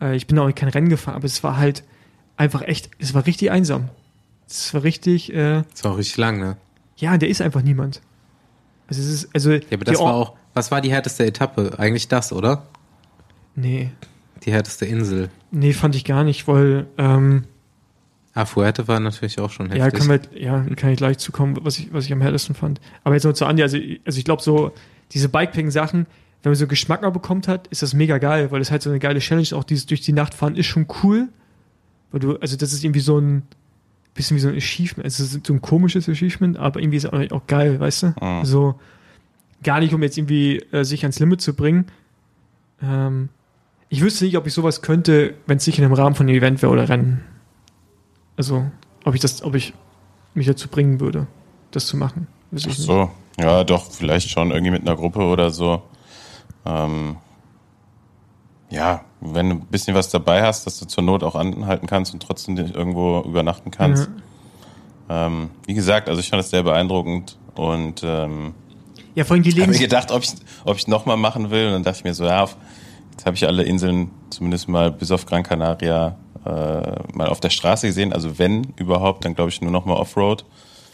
[0.00, 1.84] äh, ich bin auch kein Rennen gefahren, aber es war halt
[2.36, 3.90] einfach echt, es war richtig einsam.
[4.48, 6.56] Es war richtig, äh, Das war auch richtig lang, ne?
[6.96, 8.00] ja, der ist einfach niemand.
[8.88, 11.72] Also es ist, also Ja, aber das war auch, was war die härteste Etappe?
[11.78, 12.66] Eigentlich das, oder?
[13.56, 13.90] Nee,
[14.44, 15.30] Die härteste Insel.
[15.50, 17.44] nee, fand ich gar nicht, weil, ähm,
[18.36, 19.80] Ah, Fuerte war natürlich auch schon heftig.
[19.80, 22.80] ja, können wir, ja, kann ich gleich zukommen, was ich, was ich am härtesten fand.
[23.04, 24.72] Aber jetzt noch zu Andi, also, also ich glaube so,
[25.12, 26.06] diese Bikepacking-Sachen,
[26.42, 28.90] wenn man so Geschmack mal bekommt hat, ist das mega geil, weil das halt so
[28.90, 31.28] eine geile Challenge, auch dieses durch die Nacht fahren, ist schon cool.
[32.10, 33.42] Weil du, also das ist irgendwie so ein,
[34.14, 37.04] bisschen wie so ein Achievement, also es ist so ein komisches Achievement, aber irgendwie ist
[37.04, 38.06] es auch, auch geil, weißt du?
[38.20, 38.44] Mhm.
[38.44, 38.74] So,
[39.62, 41.86] gar nicht, um jetzt irgendwie äh, sich ans Limit zu bringen,
[42.82, 43.28] Ähm,
[43.88, 46.36] ich wüsste nicht, ob ich sowas könnte, wenn es nicht in einem Rahmen von einem
[46.36, 47.22] Event wäre oder Rennen.
[48.36, 48.70] Also,
[49.04, 49.72] ob ich das, ob ich
[50.34, 51.26] mich dazu bringen würde,
[51.70, 52.26] das zu machen.
[52.52, 52.78] Ach ich nicht.
[52.78, 55.82] so, ja, doch, vielleicht schon irgendwie mit einer Gruppe oder so.
[56.66, 57.16] Ähm,
[58.74, 62.12] ja, wenn du ein bisschen was dabei hast, dass du zur Not auch anhalten kannst
[62.12, 64.10] und trotzdem irgendwo übernachten kannst.
[65.08, 68.54] Ähm, wie gesagt, also ich fand das sehr beeindruckend und ähm,
[69.14, 70.32] Ja, vor allem die habe mir gedacht, ob ich
[70.64, 72.56] ob ich nochmal machen will und dann dachte ich mir so, ja, auf-
[73.12, 76.48] jetzt habe ich alle Inseln zumindest mal bis auf Gran Canaria äh,
[77.12, 78.12] mal auf der Straße gesehen.
[78.12, 80.44] Also wenn überhaupt, dann glaube ich nur noch mal Offroad.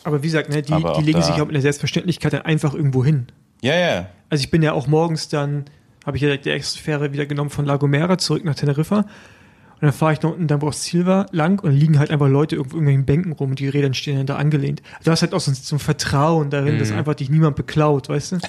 [0.05, 3.05] aber wie gesagt, ne, die, die legen sich auch mit der Selbstverständlichkeit dann einfach irgendwo
[3.05, 3.27] hin.
[3.63, 5.65] Ja, ja, Also ich bin ja auch morgens dann,
[6.11, 8.99] habe ich ja direkt die extra Fähre wieder genommen von La Gomera zurück nach Teneriffa.
[8.99, 12.29] Und dann fahre ich noch unten, dann Ziel war, lang und dann liegen halt einfach
[12.29, 14.83] Leute irgendwo in irgendwelchen Bänken rum und die Räder stehen dann da angelehnt.
[15.05, 18.09] Du hast halt auch so ein, so ein Vertrauen darin, dass einfach dich niemand beklaut,
[18.09, 18.39] weißt du?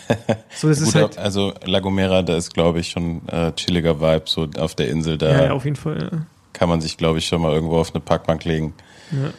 [0.54, 4.02] So, das ist Gut, halt, also La Gomera, da ist, glaube ich, schon äh, chilliger
[4.02, 5.18] Vibe so auf der Insel.
[5.18, 6.26] Da ja, ja, auf jeden Fall, ja.
[6.52, 8.74] kann man sich, glaube ich, schon mal irgendwo auf eine Parkbank legen.
[9.12, 9.30] ja.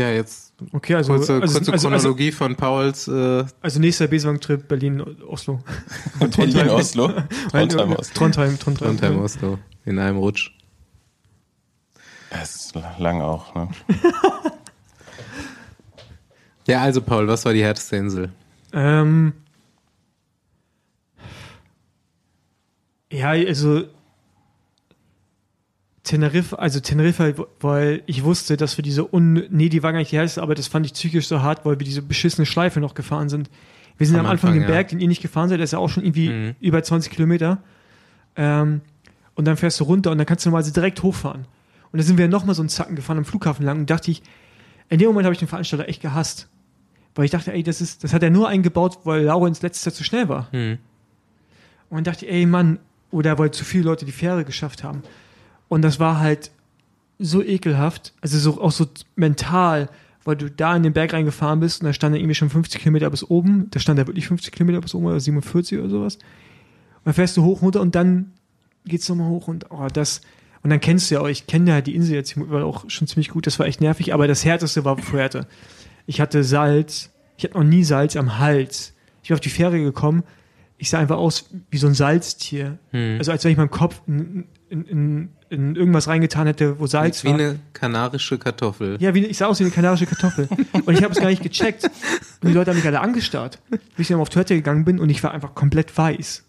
[0.00, 4.06] Ja, jetzt Okay, also, kurze, also, kurze also, also, Chronologie von Pauls äh, also nächster
[4.08, 5.60] Besenwagen-Trip Berlin-Oslo.
[6.18, 7.08] Berlin, Oslo,
[7.52, 8.14] Trondheim, Oslo.
[8.14, 8.98] Trondheim, Trondheim.
[8.98, 10.50] Trondheim Oslo in einem Rutsch.
[12.30, 13.68] Es ist lang auch, ne?
[16.66, 18.30] Ja, also Paul, was war die härteste Insel?
[18.72, 19.32] Ähm,
[23.10, 23.84] ja, also
[26.10, 30.10] Teneriffa, also Teneriffa, weil ich wusste, dass wir diese un, nee, die war gar nicht
[30.10, 32.94] die härteste, aber das fand ich psychisch so hart, weil wir diese beschissene Schleife noch
[32.94, 33.48] gefahren sind.
[33.96, 34.74] Wir sind Am am, Anfang, Anfang, den ja.
[34.74, 36.54] Berg, den ihr nicht gefahren seid, der ist ja auch schon irgendwie Mhm.
[36.60, 37.58] über 20 Kilometer.
[38.34, 38.80] Ähm,
[39.36, 41.42] und dann fährst du runter und dann kannst du normalerweise direkt hochfahren.
[41.92, 44.22] Und dann sind wir nochmal so einen Zacken gefahren am Flughafen lang und dachte ich,
[44.88, 46.48] in dem Moment habe ich den Veranstalter echt gehasst.
[47.14, 49.94] Weil ich dachte, ey, das ist, das hat er nur eingebaut, weil Laurenz letztes Jahr
[49.94, 50.50] zu schnell war.
[50.50, 50.78] Hm.
[51.88, 52.80] Und dann dachte ich, ey Mann,
[53.12, 55.02] oder weil zu viele Leute die Fähre geschafft haben.
[55.70, 56.50] Und das war halt
[57.20, 59.88] so ekelhaft, also so, auch so mental,
[60.24, 62.80] weil du da in den Berg reingefahren bist und da stand er irgendwie schon 50
[62.80, 66.16] Kilometer bis oben, da stand er wirklich 50 Kilometer bis oben oder 47 oder sowas.
[66.16, 66.22] Und
[67.04, 68.32] dann fährst du hoch, runter und dann
[68.84, 70.22] geht's nochmal hoch und oh, das,
[70.64, 73.06] und dann kennst du ja auch, ich kenne ja die Insel jetzt überall auch schon
[73.06, 75.46] ziemlich gut, das war echt nervig, aber das härteste war Fuerte.
[76.06, 78.92] Ich hatte Salz, ich hatte noch nie Salz am Hals.
[79.22, 80.24] Ich bin auf die Fähre gekommen,
[80.78, 82.78] ich sah einfach aus wie so ein Salztier.
[82.90, 83.18] Hm.
[83.18, 87.24] Also als wenn ich meinen Kopf in, in, in, in irgendwas reingetan hätte, wo Salz
[87.24, 87.34] Wie war.
[87.34, 88.96] eine kanarische Kartoffel.
[89.00, 90.48] Ja, wie, ich sah aus wie eine kanarische Kartoffel.
[90.86, 91.84] Und ich habe es gar nicht gecheckt.
[91.84, 93.58] Und die Leute haben mich alle angestarrt.
[93.68, 96.44] Bis ich dann auf Toilette gegangen bin und ich war einfach komplett weiß.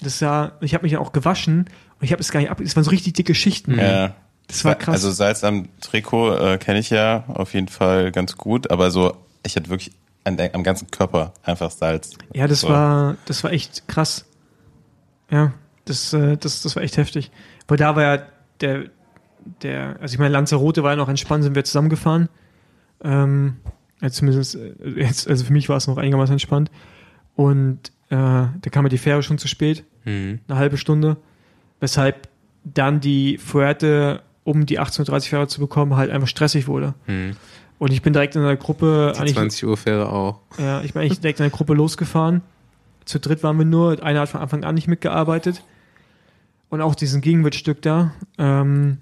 [0.00, 1.66] Das sah, ich habe mich dann auch gewaschen
[2.00, 2.60] und ich habe es gar nicht ab.
[2.60, 3.78] Es waren so richtig dicke Schichten.
[3.78, 4.14] Ja.
[4.46, 4.94] Das war krass.
[4.94, 9.16] Also Salz am Trikot äh, kenne ich ja auf jeden Fall ganz gut, aber so,
[9.44, 9.92] ich hatte wirklich
[10.24, 12.14] an am ganzen Körper einfach Salz.
[12.32, 12.68] Ja, das so.
[12.68, 14.24] war, das war echt krass.
[15.30, 15.52] Ja,
[15.84, 17.30] das, äh, das, das war echt heftig.
[17.70, 18.22] Weil da war ja
[18.60, 18.84] der,
[19.62, 22.28] der, also ich meine, Lanzarote war ja noch entspannt, sind wir zusammengefahren.
[23.02, 23.56] Ähm,
[24.00, 26.70] ja, zumindest, äh, jetzt, also für mich war es noch einigermaßen entspannt.
[27.36, 30.40] Und äh, da kam ja die Fähre schon zu spät, Hm.
[30.48, 31.16] eine halbe Stunde.
[31.78, 32.28] Weshalb
[32.64, 36.94] dann die Fuerte, um die 18.30 Fähre zu bekommen, halt einfach stressig wurde.
[37.06, 37.36] Hm.
[37.78, 40.40] Und ich bin direkt in einer Gruppe, Die eigentlich 20 Uhr Fähre auch.
[40.58, 42.42] ja, ich bin eigentlich direkt in der Gruppe losgefahren.
[43.04, 44.02] Zu dritt waren wir nur.
[44.02, 45.62] Einer hat von Anfang an nicht mitgearbeitet.
[46.70, 48.12] Und auch diesen Gegenwärtsstück da.
[48.38, 48.98] Ähm,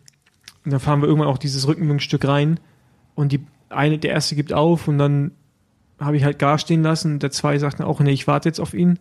[0.64, 2.58] und dann fahren wir irgendwann auch dieses Rückenwindstück rein.
[3.14, 5.30] Und die eine, der erste gibt auf und dann
[6.00, 7.18] habe ich halt Gas stehen lassen.
[7.18, 8.98] Der zwei sagt dann auch, nee, ich warte jetzt auf ihn.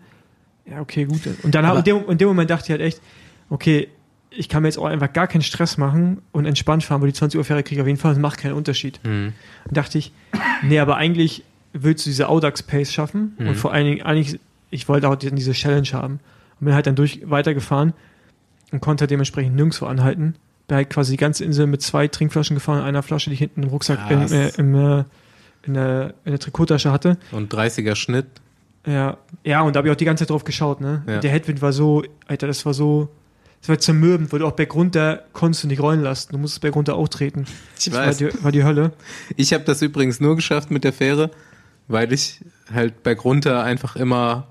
[0.69, 1.21] Ja, okay, gut.
[1.43, 3.01] Und dann in dem, in dem Moment dachte ich halt echt,
[3.49, 3.87] okay,
[4.29, 7.13] ich kann mir jetzt auch einfach gar keinen Stress machen und entspannt fahren, weil die
[7.13, 8.99] 20 Uhr Fähre kriege ich auf jeden Fall, das macht keinen Unterschied.
[9.03, 9.31] Hm.
[9.65, 10.11] Dann dachte ich,
[10.63, 13.47] nee, aber eigentlich willst du diese Audax-Pace schaffen Mhm.
[13.49, 14.39] und vor allen Dingen, eigentlich,
[14.69, 16.19] ich wollte auch die- diese Challenge haben
[16.59, 17.93] und bin halt dann durch weitergefahren
[18.71, 20.35] und konnte dementsprechend nirgendwo anhalten.
[20.67, 23.63] Bin halt quasi die ganze Insel mit zwei Trinkflaschen gefahren, einer Flasche, die ich hinten
[23.63, 24.31] im Rucksack Krass.
[24.31, 25.03] äh, im, äh,
[25.63, 27.17] in, der, in der Trikottasche hatte.
[27.31, 28.27] Und 30er Schnitt.
[28.85, 31.03] Ja, ja, und da habe ich auch die ganze Zeit drauf geschaut, ne?
[31.07, 31.19] Ja.
[31.19, 33.09] Der Headwind war so, Alter, das war so,
[33.59, 36.31] das war zermürbend, weil du auch bergunter konntest du nicht rollen lassen.
[36.31, 37.45] Du musstest bergunter auch treten.
[37.77, 38.17] Ich das war weiß.
[38.17, 38.93] die, war die Hölle.
[39.35, 41.31] Ich habe das übrigens nur geschafft mit der Fähre,
[41.87, 42.41] weil ich
[42.73, 44.47] halt bergunter einfach immer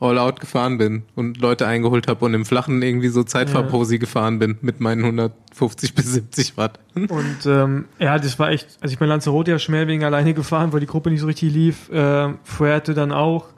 [0.00, 4.38] all out gefahren bin und Leute eingeholt habe und im Flachen irgendwie so Zeitfahrposi gefahren
[4.38, 6.80] bin mit meinen 150 bis 70 Watt.
[6.94, 10.32] Und ähm, ja, das war echt, also ich bin Lanzarote ja schon mehr wegen alleine
[10.32, 11.90] gefahren, weil die Gruppe nicht so richtig lief.
[11.92, 13.48] Ähm, Fuerte dann auch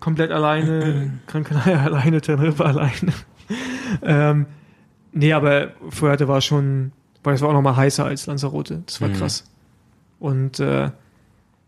[0.00, 3.12] komplett alleine, Gran Canaria alleine, Teneriffa alleine.
[4.02, 4.46] ähm,
[5.12, 6.92] nee, aber Fuerte war schon,
[7.24, 8.82] weil es war auch noch mal heißer als Lanzarote.
[8.86, 9.14] Das war Mhm.
[9.14, 9.44] krass.
[10.20, 10.90] Und äh,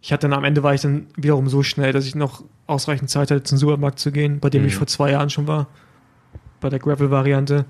[0.03, 3.11] ich hatte dann am Ende war ich dann wiederum so schnell, dass ich noch ausreichend
[3.11, 4.68] Zeit hatte, zum Supermarkt zu gehen, bei dem Mhm.
[4.68, 5.68] ich vor zwei Jahren schon war.
[6.61, 7.64] Bei der Gravel-Variante.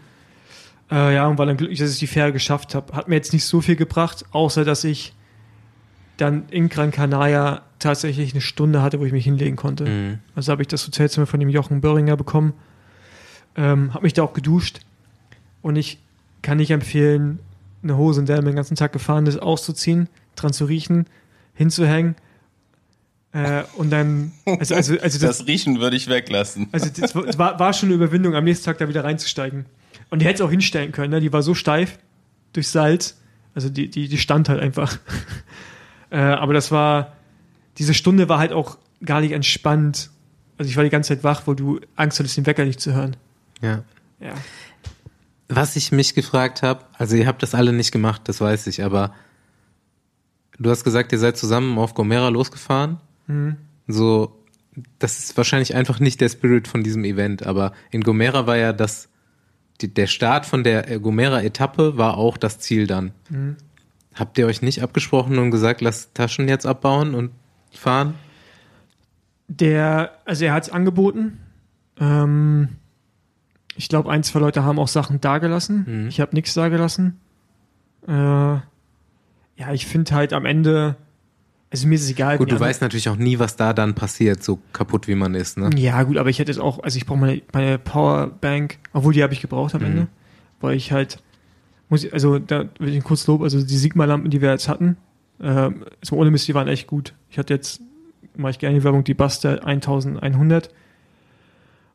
[0.91, 2.93] Äh, ja, und war dann glücklich, dass ich die Fähre geschafft habe.
[2.95, 5.15] Hat mir jetzt nicht so viel gebracht, außer dass ich
[6.17, 9.87] dann in Gran Canaria tatsächlich eine Stunde hatte, wo ich mich hinlegen konnte.
[9.87, 10.19] Mhm.
[10.35, 12.53] Also habe ich das Hotelzimmer von dem Jochen Böhringer bekommen.
[13.57, 14.81] Ähm, habe mich da auch geduscht.
[15.63, 15.99] Und ich
[16.43, 17.39] kann nicht empfehlen,
[17.83, 21.07] eine Hose, in der man den ganzen Tag gefahren ist, auszuziehen, dran zu riechen,
[21.55, 22.17] hinzuhängen.
[23.33, 26.69] Äh, und dann, also, also, also das, Das Riechen würde ich weglassen.
[26.73, 29.67] also das war, war schon eine Überwindung, am nächsten Tag da wieder reinzusteigen.
[30.11, 31.21] Und die hätte es auch hinstellen können, ne?
[31.21, 31.99] die war so steif
[32.53, 33.17] durch Salz.
[33.55, 34.99] Also die, die, die stand halt einfach.
[36.11, 37.13] äh, aber das war,
[37.79, 40.11] diese Stunde war halt auch gar nicht entspannt.
[40.59, 42.93] Also ich war die ganze Zeit wach, wo du Angst hattest, den Wecker nicht zu
[42.93, 43.17] hören.
[43.63, 43.85] Ja.
[44.19, 44.35] Ja.
[45.49, 48.85] Was ich mich gefragt habe, also ihr habt das alle nicht gemacht, das weiß ich,
[48.85, 49.15] aber
[50.59, 52.99] du hast gesagt, ihr seid zusammen auf Gomera losgefahren.
[53.87, 54.37] So,
[54.99, 58.73] das ist wahrscheinlich einfach nicht der Spirit von diesem Event, aber in Gomera war ja
[58.73, 59.09] das,
[59.81, 63.13] die, der Start von der äh, Gomera-Etappe war auch das Ziel dann.
[64.15, 67.31] Habt ihr euch nicht abgesprochen und gesagt, lasst Taschen jetzt abbauen und
[67.73, 68.15] fahren?
[69.49, 71.39] Der, also er hat es angeboten.
[71.99, 72.69] Ähm,
[73.77, 76.03] ich glaube, ein, zwei Leute haben auch Sachen dagelassen.
[76.03, 76.09] Mhm.
[76.09, 77.19] Ich habe nichts dagelassen.
[78.07, 78.63] Äh, ja,
[79.73, 80.97] ich finde halt am Ende,
[81.73, 82.39] also mir ist es egal.
[82.39, 85.57] Gut, du weißt natürlich auch nie, was da dann passiert, so kaputt wie man ist,
[85.59, 85.71] ne?
[85.77, 89.23] Ja, gut, aber ich hätte jetzt auch, also ich brauche meine, meine Powerbank, obwohl die
[89.23, 89.87] habe ich gebraucht am Mhm.
[89.87, 90.07] Ende,
[90.61, 91.23] weil ich halt,
[91.89, 94.69] muss ich, also da will ich einen kurz Lob, also die Sigma-Lampen, die wir jetzt
[94.69, 94.97] hatten,
[95.41, 97.15] ähm, so ohne Mist, die waren echt gut.
[97.31, 97.81] Ich hatte jetzt,
[98.37, 100.71] mache ich gerne die Werbung, die Buster 1100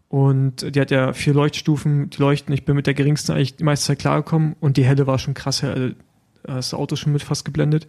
[0.07, 3.63] und die hat ja vier Leuchtstufen, die leuchten, ich bin mit der geringsten eigentlich die
[3.63, 5.93] meiste Zeit klargekommen und die helle war schon krass also
[6.43, 7.87] da ist das Auto schon mit fast geblendet.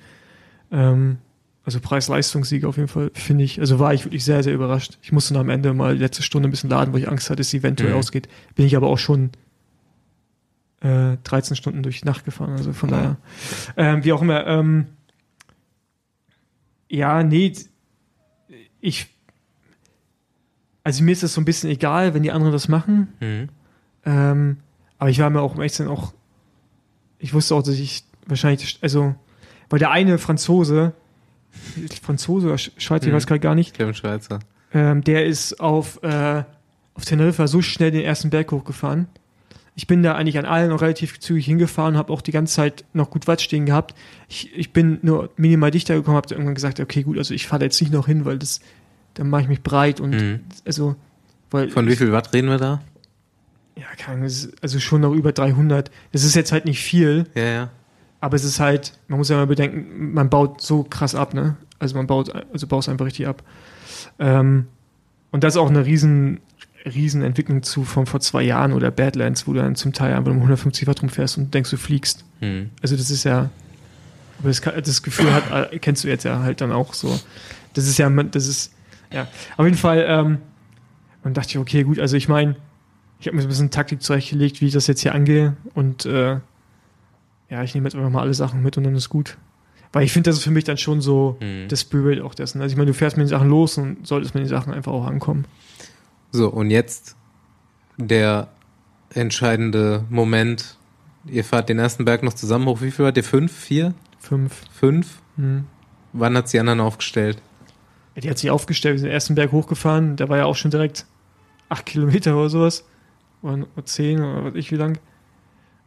[0.72, 1.18] Ähm,
[1.66, 3.60] also Preis-Leistungssieg auf jeden Fall, finde ich.
[3.60, 4.98] Also war ich wirklich sehr, sehr überrascht.
[5.02, 7.38] Ich musste dann am Ende mal letzte Stunde ein bisschen laden, weil ich Angst hatte,
[7.38, 7.98] dass sie eventuell Mhm.
[7.98, 8.28] ausgeht.
[8.54, 9.30] Bin ich aber auch schon
[10.80, 13.16] äh, 13 Stunden durch die Nacht gefahren, also von daher.
[13.76, 14.86] Ähm, wie auch immer, ähm,
[16.88, 17.52] ja, nee,
[18.80, 19.08] ich,
[20.84, 23.08] also mir ist das so ein bisschen egal, wenn die anderen das machen.
[23.20, 23.48] Mhm.
[24.04, 24.56] Ähm,
[24.98, 26.12] aber ich war mir auch, zu sein, auch,
[27.18, 29.14] ich wusste auch, dass ich wahrscheinlich, also,
[29.68, 30.92] weil der eine Franzose,
[32.02, 33.16] Franzose oder Sch- Schweizer, ich Mhm.
[33.16, 34.38] weiß gerade gar nicht, Ich glaube, Schweizer.
[34.72, 36.42] ähm, der ist auf, äh,
[36.94, 39.06] auf Teneriffa so schnell den ersten Berg hochgefahren.
[39.78, 42.84] Ich bin da eigentlich an allen noch relativ zügig hingefahren, habe auch die ganze Zeit
[42.94, 43.94] noch gut Watt stehen gehabt.
[44.28, 47.64] Ich, ich bin nur minimal dichter gekommen, habe irgendwann gesagt, okay, gut, also ich fahre
[47.64, 48.60] jetzt nicht noch hin, weil das,
[49.14, 50.40] dann mache ich mich breit und Mhm.
[50.64, 50.96] also,
[51.50, 52.80] weil Von wie viel Watt reden wir da?
[53.76, 55.90] ja, ist also schon noch über 300.
[56.12, 57.70] Das ist jetzt halt nicht viel, Ja, ja.
[58.20, 61.56] Aber es ist halt, man muss ja mal bedenken, man baut so krass ab, ne?
[61.78, 63.42] Also man baut, also baust einfach richtig ab.
[64.18, 64.66] Ähm,
[65.30, 66.40] und das ist auch eine riesen,
[66.86, 70.30] riesen Entwicklung zu von vor zwei Jahren oder Badlands, wo du dann zum Teil einfach
[70.30, 72.24] um 150 Watt rumfährst und denkst, du fliegst.
[72.40, 72.70] Mhm.
[72.80, 73.50] Also das ist ja,
[74.38, 77.18] aber das, das Gefühl hat, äh, kennst du jetzt ja halt dann auch so.
[77.74, 78.72] Das ist ja, man- das ist,
[79.12, 80.38] ja, auf jeden Fall, ähm,
[81.24, 82.56] und dachte ich, okay, gut, also ich meine,
[83.20, 86.06] ich habe mir so ein bisschen Taktik zurechtgelegt, wie ich das jetzt hier angehe und
[86.06, 86.36] äh,
[87.50, 89.36] ja, ich nehme jetzt einfach mal alle Sachen mit und dann ist gut.
[89.92, 91.68] Weil ich finde, das ist für mich dann schon so Mhm.
[91.68, 92.60] das Spirit auch dessen.
[92.60, 94.92] Also ich meine, du fährst mit den Sachen los und solltest mit den Sachen einfach
[94.92, 95.44] auch ankommen.
[96.32, 97.16] So, und jetzt
[97.96, 98.48] der
[99.14, 100.76] entscheidende Moment.
[101.26, 102.82] Ihr fahrt den ersten Berg noch zusammen hoch.
[102.82, 103.24] Wie viel wart ihr?
[103.24, 103.52] Fünf?
[103.52, 103.94] Vier?
[104.18, 104.62] Fünf.
[104.72, 105.18] Fünf?
[105.36, 105.64] Hm.
[106.12, 107.40] Wann hat's die anderen aufgestellt?
[108.14, 110.56] Ja, Die hat sich aufgestellt, wir sind den ersten Berg hochgefahren, der war ja auch
[110.56, 111.04] schon direkt
[111.68, 112.84] acht Kilometer oder sowas.
[113.42, 114.98] Oder zehn oder was weiß ich wie lang.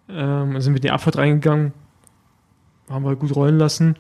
[0.10, 1.74] Ähm, dann sind wir in die Abfahrt reingegangen,
[2.90, 3.96] haben wir gut rollen lassen.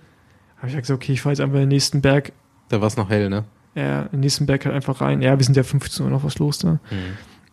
[0.57, 2.33] Habe ich gesagt, okay, ich fahre jetzt einfach den nächsten Berg,
[2.69, 3.45] Da war's noch hell, ne?
[3.75, 5.21] ja, den nächsten Berg halt einfach rein.
[5.21, 6.73] Ja, wir sind ja 15 Uhr noch was los da.
[6.73, 6.79] Mhm.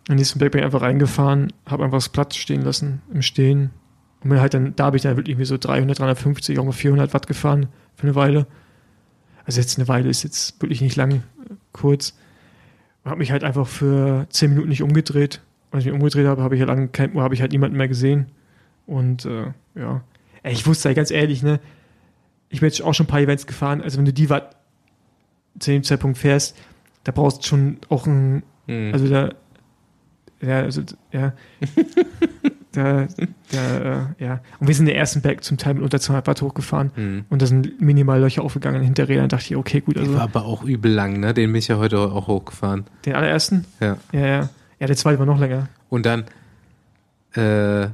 [0.09, 3.71] Den nächsten Berg bin ich einfach reingefahren, habe einfach das Platz stehen lassen, im Stehen.
[4.23, 6.73] Und bin halt dann, da habe ich dann wirklich mir so 300, 350, auch mal
[6.73, 8.47] 400 Watt gefahren für eine Weile.
[9.45, 11.23] Also jetzt eine Weile ist jetzt wirklich nicht lang,
[11.73, 12.17] kurz.
[13.05, 15.43] Und habe mich halt einfach für 10 Minuten nicht umgedreht.
[15.71, 18.27] Und als ich mich umgedreht habe, habe ich halt habe ich halt niemanden mehr gesehen.
[18.87, 20.03] Und äh, ja,
[20.43, 21.59] Ey, ich wusste halt ganz ehrlich, ne,
[22.49, 24.55] ich bin jetzt auch schon ein paar Events gefahren, also wenn du die Watt
[25.59, 26.57] zu dem Zeitpunkt fährst,
[27.05, 28.91] da brauchst du schon auch ein Mhm.
[28.93, 29.31] also da,
[30.41, 30.83] ja, also,
[31.13, 31.33] ja,
[32.73, 33.07] da,
[33.53, 34.41] da, äh, ja.
[34.61, 37.25] Und wir sind den ersten Berg zum Teil mit unter 200 Watt hochgefahren Mhm.
[37.31, 39.29] und da sind minimal Löcher aufgegangen in den Hinterrädern.
[39.29, 41.33] Da dachte ich, okay, gut, Der also war aber auch übel lang, ne?
[41.33, 42.85] Den bin ich ja heute auch hochgefahren.
[43.05, 43.97] den allerersten, Ja.
[44.13, 44.49] ja, ja.
[44.79, 45.69] Ja, der zweite war noch länger.
[45.89, 46.25] Und dann,
[47.35, 47.89] äh,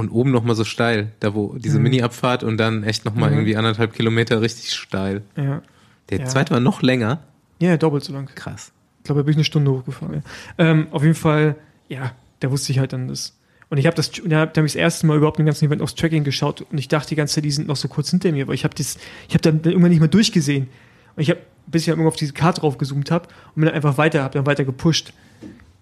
[0.00, 1.84] und oben nochmal so steil, da wo diese Mhm.
[1.84, 3.36] Mini-Abfahrt und dann echt nochmal Mhm.
[3.36, 5.22] irgendwie anderthalb Kilometer richtig steil.
[5.36, 5.62] Ja,
[6.10, 6.24] Der Ja.
[6.26, 7.20] zweite war noch länger.
[7.60, 8.28] ja doppelt so lang.
[8.34, 8.72] Krass.
[8.98, 10.14] Ich glaube, da bin ich eine Stunde hochgefahren.
[10.14, 10.22] Ja.
[10.70, 11.54] Ähm, auf jeden Fall,
[11.88, 13.36] ja, da wusste ich halt dann das.
[13.68, 15.80] Und ich habe das, da habe hab ich das erste Mal überhaupt den ganzen Event
[15.82, 18.32] aufs Tracking geschaut und ich dachte die ganze Zeit, die sind noch so kurz hinter
[18.32, 18.96] mir, weil ich habe das,
[19.28, 20.66] ich habe dann irgendwann nicht mehr durchgesehen.
[21.14, 23.66] Und ich habe, bis ich halt irgendwann auf diese Karte drauf gezoomt habe und bin
[23.66, 25.12] dann einfach weiter, habe dann weiter gepusht.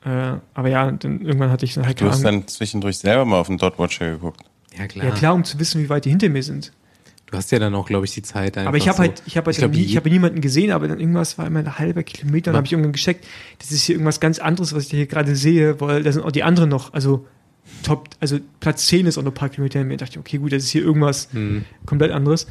[0.08, 3.38] Äh, aber ja, dann irgendwann hatte ich dann halt Du hast dann zwischendurch selber mal
[3.40, 4.40] auf den Dot Watcher geguckt.
[4.78, 5.06] Ja, klar.
[5.06, 6.72] Ja klar, um zu wissen, wie weit die hinter mir sind.
[7.26, 9.02] Du hast ja dann auch, glaube ich, die Zeit einfach Aber ich habe so.
[9.02, 11.46] halt, ich habe halt Ich glaub, nie, ich habe niemanden gesehen, aber dann irgendwas war
[11.46, 13.26] immer ein halber Kilometer, dann habe ich irgendwann gecheckt,
[13.58, 16.32] das ist hier irgendwas ganz anderes, was ich hier gerade sehe, weil da sind auch
[16.32, 17.26] die anderen noch, also
[17.82, 19.98] Top, also Platz 10 ist auch noch ein paar Kilometer hinter mir.
[19.98, 21.66] Da dachte ich, okay, gut, das ist hier irgendwas Hm.
[21.84, 22.46] komplett anderes.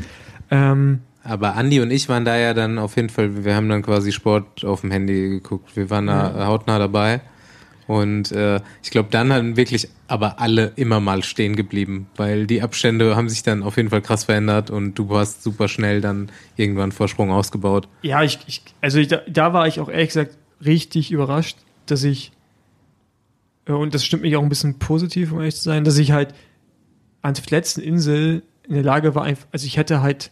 [0.51, 3.81] Ähm, Aber Andi und ich waren da ja dann auf jeden Fall, wir haben dann
[3.81, 5.75] quasi Sport auf dem Handy geguckt.
[5.75, 7.21] Wir waren da hautnah dabei.
[7.87, 12.61] Und äh, ich glaube, dann haben wirklich aber alle immer mal stehen geblieben, weil die
[12.61, 16.29] Abstände haben sich dann auf jeden Fall krass verändert und du hast super schnell dann
[16.57, 17.87] irgendwann Vorsprung ausgebaut.
[18.01, 22.33] ja, ich, ich also da, da war ich auch ehrlich gesagt richtig überrascht, dass ich,
[23.65, 26.11] äh, und das stimmt mich auch ein bisschen positiv, um ehrlich zu sein, dass ich
[26.11, 26.33] halt
[27.21, 30.31] an der letzten Insel in der Lage war, also ich hätte halt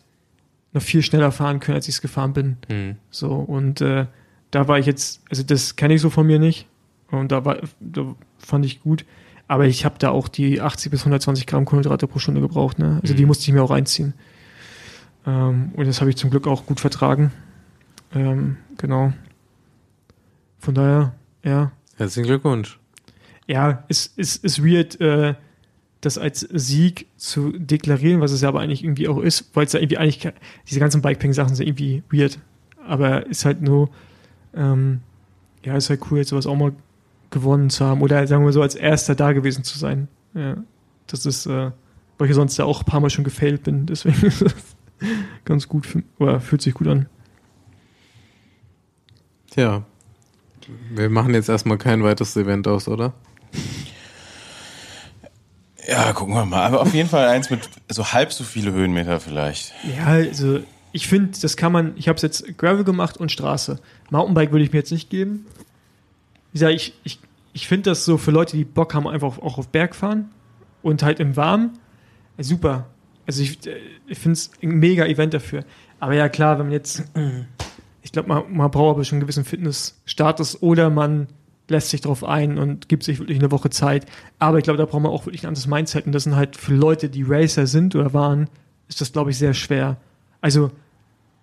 [0.73, 2.57] noch viel schneller fahren können, als ich es gefahren bin.
[2.67, 2.95] Hm.
[3.09, 4.07] So, und äh,
[4.51, 6.67] da war ich jetzt, also das kenne ich so von mir nicht.
[7.19, 9.05] Und da, war, da fand ich gut.
[9.47, 12.79] Aber ich habe da auch die 80 bis 120 Gramm Kohlenhydrate pro Stunde gebraucht.
[12.79, 12.99] Ne?
[13.01, 14.13] Also die musste ich mir auch reinziehen.
[15.27, 17.31] Ähm, und das habe ich zum Glück auch gut vertragen.
[18.13, 19.13] Ähm, genau.
[20.59, 21.13] Von daher,
[21.43, 21.71] ja.
[21.97, 22.79] Herzlichen Glückwunsch.
[23.47, 25.35] Ja, es ist, ist weird, äh,
[26.01, 29.73] das als Sieg zu deklarieren, was es ja aber eigentlich irgendwie auch ist, weil es
[29.73, 30.31] ja irgendwie eigentlich,
[30.67, 32.39] diese ganzen Bikepacking-Sachen sind irgendwie weird.
[32.87, 33.89] Aber ist halt nur,
[34.55, 35.01] ähm,
[35.63, 36.73] ja, ist halt cool, jetzt sowas auch mal
[37.35, 40.07] gewonnen zu haben oder sagen wir so, als Erster da gewesen zu sein.
[40.33, 40.55] Ja,
[41.07, 41.71] das ist, äh,
[42.17, 44.55] weil ich sonst ja auch ein paar Mal schon gefailt bin, deswegen ist das
[45.43, 47.07] ganz gut, für, oder fühlt sich gut an.
[49.51, 49.83] Tja.
[50.89, 53.13] Wir machen jetzt erstmal kein weiteres Event aus, oder?
[55.87, 56.65] Ja, gucken wir mal.
[56.65, 59.73] Aber auf jeden Fall eins mit so halb so viele Höhenmeter vielleicht.
[59.95, 60.61] Ja, also
[60.91, 63.79] ich finde, das kann man, ich habe es jetzt Gravel gemacht und Straße.
[64.09, 65.45] Mountainbike würde ich mir jetzt nicht geben.
[66.55, 67.19] Gesagt, ich, ich,
[67.51, 70.29] ich finde das so für Leute, die Bock haben, einfach auch auf Berg fahren
[70.83, 71.77] und halt im Warmen,
[72.37, 72.87] äh, super.
[73.27, 73.75] Also ich, äh,
[74.07, 75.65] ich finde es ein mega Event dafür.
[75.99, 77.03] Aber ja, klar, wenn man jetzt,
[78.03, 81.27] ich glaube, man, man braucht aber schon einen gewissen Fitnessstatus oder man
[81.67, 84.05] lässt sich drauf ein und gibt sich wirklich eine Woche Zeit.
[84.39, 86.05] Aber ich glaube, da braucht man auch wirklich ein anderes Mindset.
[86.05, 88.47] Und das sind halt für Leute, die Racer sind oder waren,
[88.87, 89.97] ist das, glaube ich, sehr schwer.
[90.39, 90.71] Also,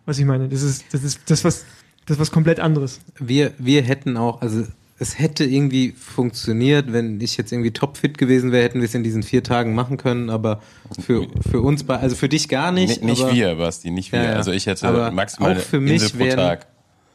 [0.07, 1.67] was ich meine, das ist, das ist das, was,
[2.07, 3.01] das was komplett anderes.
[3.19, 4.65] Wir, wir hätten auch, also
[5.03, 9.03] es hätte irgendwie funktioniert, wenn ich jetzt irgendwie topfit gewesen wäre, hätten wir es in
[9.03, 10.63] diesen vier Tagen machen können, aber
[11.05, 12.89] für, für uns, bei, also für dich gar nicht.
[12.89, 14.23] Nicht, nicht aber, wir, Basti, nicht wir.
[14.23, 14.33] Ja.
[14.35, 16.67] Also ich hätte Aber maximal auch für eine mich Insel pro Tag.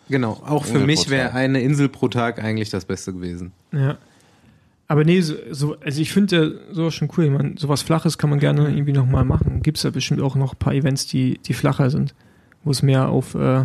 [0.10, 3.54] Genau, auch für Insel mich pro wäre eine Insel pro Tag eigentlich das Beste gewesen.
[3.72, 3.98] Ja.
[4.90, 7.26] Aber nee, so, so also ich finde ja sowas schon cool.
[7.26, 9.62] Ich meine, sowas Flaches kann man gerne irgendwie nochmal machen.
[9.62, 12.14] Gibt es ja bestimmt auch noch ein paar Events, die, die flacher sind,
[12.66, 13.64] wo es mehr auf äh,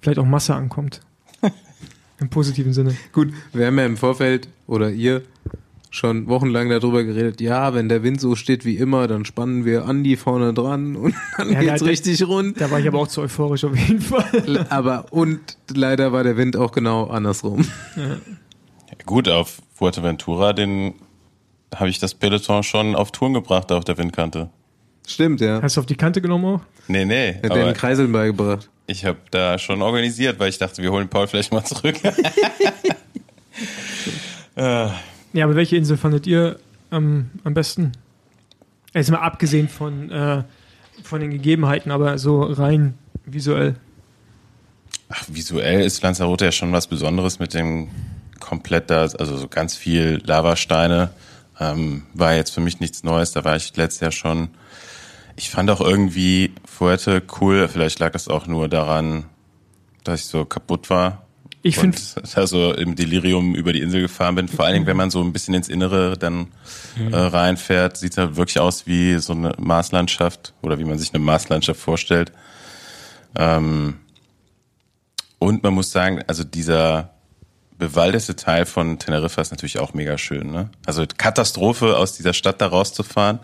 [0.00, 1.00] vielleicht auch Masse ankommt.
[2.22, 2.94] Im positiven Sinne.
[3.12, 5.22] Gut, wir haben ja im Vorfeld oder ihr
[5.90, 9.84] schon wochenlang darüber geredet, ja, wenn der Wind so steht wie immer, dann spannen wir
[9.84, 12.58] Andi vorne dran und dann Ja, geht's da- richtig rund.
[12.58, 14.66] Da war ich aber auch zu euphorisch auf jeden Fall.
[14.70, 15.40] Aber und
[15.74, 17.66] leider war der Wind auch genau andersrum.
[19.04, 20.94] Gut, auf Fuerteventura, den
[21.74, 24.48] habe ich das Peloton schon auf Touren gebracht auf der Windkante.
[25.12, 25.60] Stimmt, ja.
[25.62, 26.60] Hast du auf die Kante genommen auch?
[26.88, 27.34] Nee, nee.
[27.42, 28.68] Hat er den Kreiseln beigebracht.
[28.86, 31.96] ich habe da schon organisiert, weil ich dachte, wir holen Paul vielleicht mal zurück.
[34.56, 34.88] äh,
[35.34, 36.58] Ja, aber welche Insel fandet ihr
[36.90, 37.92] ähm, am besten?
[38.92, 40.42] Jetzt mal abgesehen von, äh,
[41.02, 42.94] von den Gegebenheiten, aber so rein
[43.24, 43.76] visuell.
[45.08, 47.88] Ach, visuell ist Lanzarote ja schon was Besonderes mit dem
[48.40, 51.10] komplett da, also so ganz viel Lavasteine.
[51.58, 54.48] Ähm, war jetzt für mich nichts Neues, da war ich letztes Jahr schon.
[55.36, 59.24] Ich fand auch irgendwie Fuerte cool, vielleicht lag das auch nur daran,
[60.04, 61.26] dass ich so kaputt war.
[61.62, 61.96] Ich finde,
[62.34, 64.48] da so im Delirium über die Insel gefahren bin.
[64.48, 66.48] Vor allen Dingen, wenn man so ein bisschen ins Innere dann
[66.98, 71.14] äh, reinfährt, sieht es halt wirklich aus wie so eine Marslandschaft oder wie man sich
[71.14, 72.32] eine Marslandschaft vorstellt.
[73.36, 74.00] Ähm,
[75.38, 77.11] und man muss sagen, also dieser
[77.82, 80.52] bewaldete Teil von Teneriffa ist natürlich auch mega schön.
[80.52, 80.70] Ne?
[80.86, 83.40] Also Katastrophe, aus dieser Stadt da rauszufahren,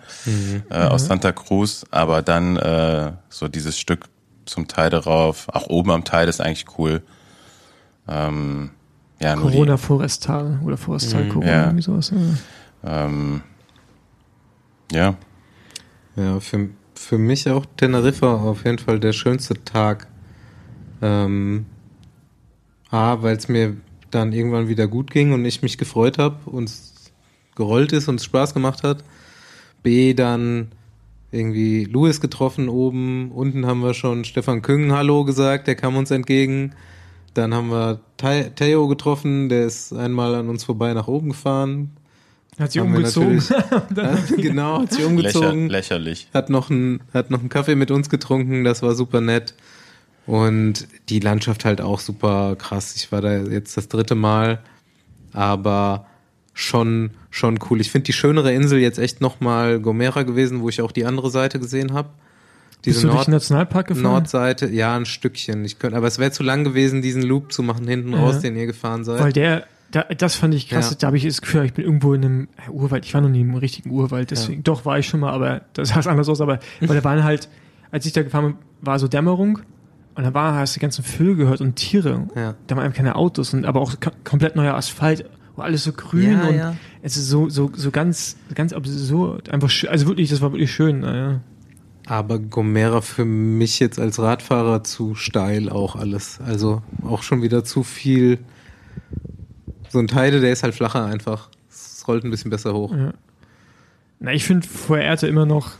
[0.70, 4.04] äh, aus Santa Cruz, aber dann äh, so dieses Stück
[4.46, 7.02] zum Teil darauf, auch oben am Teil ist eigentlich cool.
[8.06, 8.70] Ähm,
[9.20, 11.64] ja, Corona Forestal oder Forestal Corona, ja.
[11.64, 12.10] irgendwie sowas.
[12.10, 12.16] Ja.
[12.16, 12.36] die,
[12.84, 13.42] ähm,
[14.92, 15.16] ja,
[16.14, 20.06] Ja, für, für mich auch Teneriffa auf jeden Fall der schönste Tag.
[21.02, 21.66] Ähm,
[22.90, 23.76] A, weil es mir
[24.10, 26.70] dann irgendwann wieder gut ging und ich mich gefreut habe und
[27.54, 29.04] gerollt ist und es Spaß gemacht hat.
[29.82, 30.68] B, dann
[31.30, 33.30] irgendwie Louis getroffen oben.
[33.32, 36.72] Unten haben wir schon Stefan Küngen Hallo gesagt, der kam uns entgegen.
[37.34, 41.90] Dann haben wir Theo getroffen, der ist einmal an uns vorbei nach oben gefahren.
[42.58, 43.42] Hat sie Haben umgezogen.
[44.36, 45.68] genau, hat sich Lächer, umgezogen.
[45.68, 46.28] lächerlich.
[46.34, 49.54] hat noch einen, hat noch einen Kaffee mit uns getrunken, das war super nett.
[50.28, 52.94] Und die Landschaft halt auch super krass.
[52.96, 54.58] Ich war da jetzt das dritte Mal,
[55.32, 56.04] aber
[56.52, 57.80] schon, schon cool.
[57.80, 61.30] Ich finde die schönere Insel jetzt echt nochmal Gomera gewesen, wo ich auch die andere
[61.30, 62.10] Seite gesehen habe.
[62.82, 64.02] Bist Diese du durch Nord den Nationalpark gefahren?
[64.02, 65.64] Nordseite, ja, ein Stückchen.
[65.64, 68.18] Ich könnte, aber es wäre zu lang gewesen, diesen Loop zu machen hinten Ja.
[68.18, 69.20] raus, den ihr gefahren seid.
[69.20, 70.90] Weil der, da, das fand ich krass.
[70.90, 70.96] Ja.
[70.98, 73.06] Da habe ich das Gefühl, ich bin irgendwo in einem Urwald.
[73.06, 74.62] Ich war noch nie im richtigen Urwald, deswegen.
[74.62, 76.42] Doch, war ich schon mal, aber das sah anders aus.
[76.42, 77.48] Aber, weil da waren halt,
[77.90, 79.60] als ich da gefahren bin, war so Dämmerung.
[80.18, 82.26] Und da war, hast du die ganzen Vögel gehört und Tiere.
[82.34, 82.56] Ja.
[82.66, 86.32] Da waren keine Autos und aber auch ko- komplett neuer Asphalt, wo alles so grün
[86.32, 86.76] Ja, und ja.
[87.02, 89.48] es ist so, so, so ganz, ganz absurd.
[89.48, 89.90] Einfach schön.
[89.90, 91.00] Also wirklich, das war wirklich schön.
[91.02, 91.40] Naja.
[92.06, 96.40] Aber Gomera für mich jetzt als Radfahrer zu steil auch alles.
[96.44, 98.38] Also auch schon wieder zu viel.
[99.90, 101.48] So ein Teile, der ist halt flacher einfach.
[101.70, 102.92] Es rollt ein bisschen besser hoch.
[102.92, 103.12] Ja.
[104.18, 105.74] Na, ich finde Fuerte immer noch.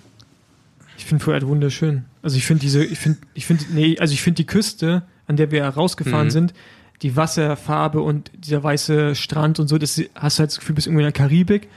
[0.99, 2.05] Ich finde Fuerte wunderschön.
[2.23, 5.37] Also ich finde diese, ich finde, ich finde, nee, also ich finde die Küste, an
[5.37, 6.31] der wir rausgefahren Mhm.
[6.33, 6.55] sind,
[7.03, 10.75] die Wasserfarbe und dieser weiße Strand und so, das hast du halt das Gefühl, du
[10.75, 11.69] bist irgendwo in der Karibik.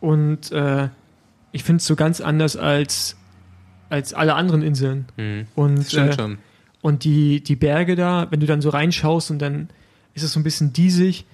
[0.00, 0.88] Und äh,
[1.52, 3.16] ich finde es so ganz anders als,
[3.90, 5.04] als alle anderen Inseln.
[5.18, 5.46] Mhm.
[5.54, 6.38] Und, äh, schon.
[6.80, 9.68] und die, die Berge da, wenn du dann so reinschaust und dann
[10.14, 11.26] ist es so ein bisschen diesig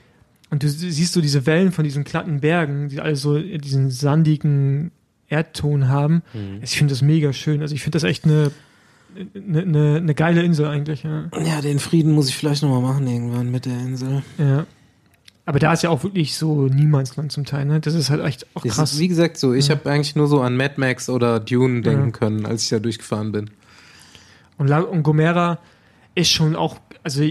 [0.51, 4.91] und du siehst so diese Wellen von diesen glatten Bergen, die alle so diesen sandigen
[5.33, 6.23] Erdton haben.
[6.35, 6.61] Mhm.
[6.63, 7.63] Ich finde das mega schön.
[7.63, 8.51] Also ich finde das echt eine,
[9.35, 11.03] eine, eine, eine geile Insel eigentlich.
[11.03, 11.25] Ja.
[11.45, 14.23] Ja, den Frieden muss ich vielleicht nochmal machen irgendwann mit der Insel.
[14.39, 14.67] ja.
[15.45, 17.65] Aber da ist ja auch wirklich so Niemandsland zum Teil.
[17.65, 17.81] Ne?
[17.81, 18.93] Das ist halt echt auch krass.
[18.93, 19.75] ist, wie gesagt, so, ich Ja.
[19.75, 22.11] habe eigentlich nur so an Mad Max oder Dune denken Ja.
[22.13, 23.51] können, als ich da durchgefahren bin.
[24.57, 25.59] Und, La und Gomera
[26.15, 27.25] ist schon auch, also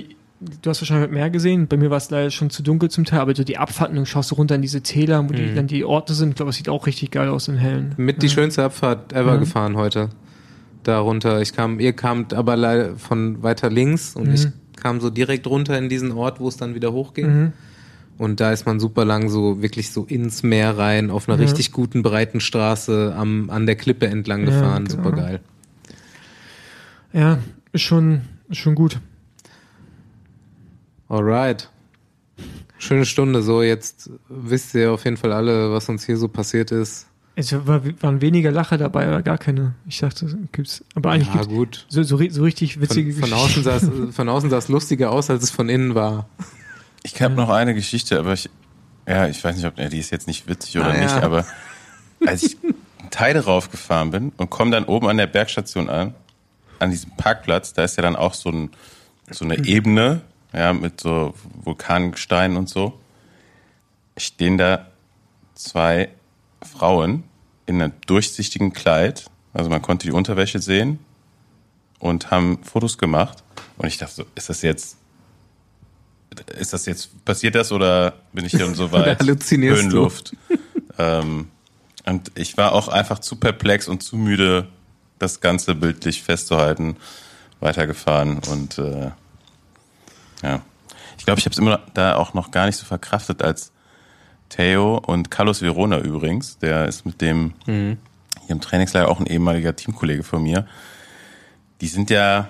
[0.61, 3.19] du hast wahrscheinlich mehr gesehen, bei mir war es leider schon zu dunkel zum Teil,
[3.19, 5.55] aber so die Abfahrten, dann schaust du runter in diese Täler, wo die, Mhm.
[5.55, 7.93] dann die Orte sind, ich glaube, es sieht auch richtig geil aus in hellen.
[7.97, 8.33] Mit die ja.
[8.33, 9.37] schönste Abfahrt ever Ja.
[9.37, 10.09] gefahren heute.
[10.83, 11.41] Darunter.
[11.41, 14.33] Ich kam, ihr kamt aber leider von weiter links und Mhm.
[14.33, 17.27] ich kam so direkt runter in diesen Ort, wo es dann wieder hochging.
[17.27, 17.53] Mhm.
[18.17, 21.43] Und da ist man super lang so wirklich so ins Meer rein, auf einer Ja.
[21.43, 24.85] richtig guten, breiten Straße am, an der Klippe entlang Ja, gefahren.
[24.85, 25.03] genau.
[25.03, 25.39] Super geil.
[27.13, 27.37] Ja,
[27.73, 28.99] ist schon, ist schon gut.
[31.11, 31.69] Alright.
[32.77, 33.41] Schöne Stunde.
[33.41, 37.07] So, jetzt wisst ihr auf jeden Fall alle, was uns hier so passiert ist.
[37.35, 39.75] Es war, waren weniger Lacher dabei oder gar keine.
[39.87, 40.85] Ich dachte, gibt's.
[40.95, 41.85] Aber eigentlich Ja, gibt's gut.
[41.89, 45.11] so, so, so richtig witzige Von, von, außen sah es, von außen sah es lustiger
[45.11, 46.29] aus, als es von innen war.
[47.03, 48.49] Ich habe noch eine Geschichte, aber ich,
[49.05, 51.03] ja, ich weiß nicht, ob ja, die ist jetzt nicht witzig oder Ah, ja.
[51.03, 51.45] nicht, aber
[52.25, 52.57] als ich
[53.09, 56.13] Teile raufgefahren bin und komme dann oben an der Bergstation an,
[56.79, 58.69] an diesem Parkplatz, da ist ja dann auch so, ein,
[59.29, 60.21] so eine Ebene,
[60.53, 61.33] ja, mit so
[61.63, 62.99] Vulkangestein und so.
[64.17, 64.87] Stehen da
[65.55, 66.09] zwei
[66.61, 67.23] Frauen
[67.65, 70.99] in einem durchsichtigen Kleid, also man konnte die Unterwäsche sehen
[71.99, 73.43] und haben Fotos gemacht.
[73.77, 74.97] Und ich dachte so, ist das jetzt
[76.57, 79.19] ist das jetzt, passiert das oder bin ich dann so weit?
[79.19, 79.83] halluzinierst?
[79.83, 80.35] Höhenluft.
[80.97, 81.49] ähm,
[82.05, 84.67] und ich war auch einfach zu perplex und zu müde,
[85.19, 86.95] das Ganze bildlich festzuhalten,
[87.59, 89.11] weitergefahren und äh,
[90.41, 90.61] ja.
[91.17, 93.71] Ich glaube, ich habe es immer da auch noch gar nicht so verkraftet als
[94.49, 97.97] Theo und Carlos Verona übrigens, der ist mit dem Mhm.
[98.41, 100.65] hier im Trainingslager auch ein ehemaliger Teamkollege von mir.
[101.79, 102.47] Die sind ja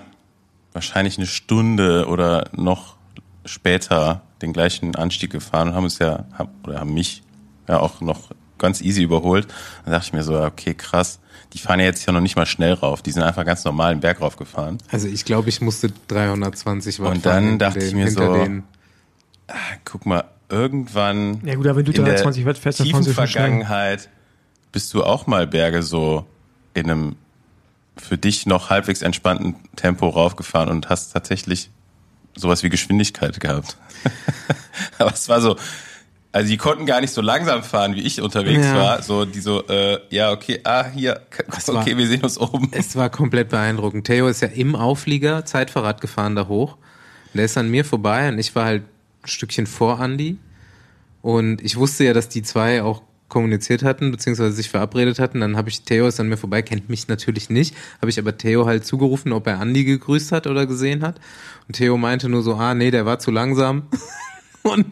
[0.72, 2.96] wahrscheinlich eine Stunde oder noch
[3.44, 7.22] später den gleichen Anstieg gefahren und haben es ja, haben, oder haben mich
[7.68, 8.30] ja auch noch
[8.62, 9.46] ganz easy überholt.
[9.84, 11.18] Dann dachte ich mir so, okay, krass,
[11.52, 13.94] die fahren ja jetzt ja noch nicht mal schnell rauf, die sind einfach ganz normal
[13.94, 14.78] den Berg rauf gefahren.
[14.90, 18.34] Also ich glaube, ich musste 320 Watt Und dann dachte ich den- mir hinter so,
[18.34, 18.62] denen.
[19.84, 23.02] Guck mal, irgendwann Ja gut, aber wenn du in der 320 Watt fährst, dann tiefen
[23.02, 23.14] schnell.
[23.14, 24.08] Vergangenheit
[24.72, 26.26] bist du auch mal Berge so
[26.74, 27.16] in einem
[27.98, 31.70] für dich noch halbwegs entspannten Tempo raufgefahren und hast tatsächlich
[32.34, 33.76] sowas wie Geschwindigkeit gehabt.
[34.98, 35.56] Aber es war so,
[36.32, 38.74] also die konnten gar nicht so langsam fahren, wie ich unterwegs Ja.
[38.74, 39.02] war.
[39.02, 41.20] So, die so, äh, ja, okay, ah, hier,
[41.50, 42.68] Das war- okay, wir sehen uns oben.
[42.72, 44.06] Es war komplett beeindruckend.
[44.06, 46.76] Theo ist ja im Auflieger Zeitfahrrad gefahren da hoch.
[47.34, 50.36] Der ist an mir vorbei und ich war halt ein Stückchen vor Andy.
[51.22, 55.40] Und ich wusste ja, dass die zwei auch kommuniziert hatten, beziehungsweise sich verabredet hatten.
[55.40, 58.36] Dann habe ich, Theo ist an mir vorbei, kennt mich natürlich nicht, habe ich aber
[58.36, 61.18] Theo halt zugerufen, ob er Andy gegrüßt hat oder gesehen hat.
[61.68, 63.84] Und Theo meinte nur so, ah, nee, der war zu langsam.
[64.62, 64.86] und,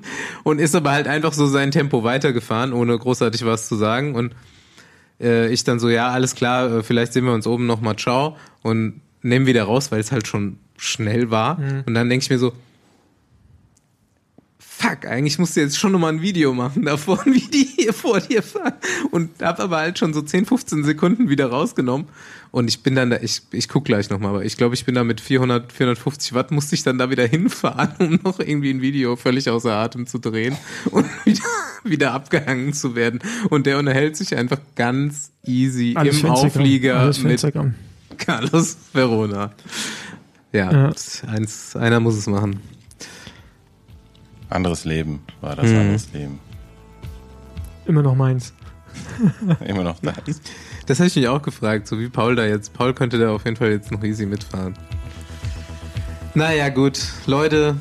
[0.44, 4.14] und ist aber halt einfach so sein Tempo weitergefahren, ohne großartig was zu sagen.
[4.14, 4.34] Und
[5.20, 8.36] äh, ich dann so, ja, alles klar, äh, vielleicht sehen wir uns oben nochmal, ciao.
[8.62, 11.58] Und nehmen wieder raus, weil es halt schon schnell war.
[11.58, 11.84] Mhm.
[11.86, 12.52] Und dann denke ich mir so,
[14.81, 18.20] fuck, eigentlich musst du jetzt schon nochmal ein Video machen davon, wie die hier vor
[18.20, 18.74] dir fahren.
[19.11, 22.07] Und hab aber halt schon so 10, 15 Sekunden wieder rausgenommen.
[22.51, 24.95] Und ich bin dann da, ich, ich guck gleich nochmal, aber ich glaube, ich bin
[24.95, 28.81] da mit 400, 450 Watt, musste ich dann da wieder hinfahren, um noch irgendwie ein
[28.81, 30.57] Video völlig außer Atem zu drehen
[30.91, 31.45] und wieder,
[31.85, 33.20] wieder abgehangen zu werden.
[33.51, 36.31] Und der unterhält sich einfach ganz easy Alles im.
[36.31, 37.45] Auflieger mit.
[38.18, 39.53] Carlos Verona.
[40.53, 40.93] Ja, Ja.
[41.28, 42.61] Eins, einer muss es machen.
[44.51, 45.76] Anderes Leben war das Mhm.
[45.78, 46.38] anderes Leben.
[47.86, 48.53] Immer noch meins.
[49.66, 50.12] Immer noch da.
[50.86, 52.72] Das habe ich mich auch gefragt, so wie Paul da jetzt.
[52.74, 54.74] Paul könnte da auf jeden Fall jetzt noch easy mitfahren.
[56.34, 57.01] Naja, gut.
[57.26, 57.76] Leute,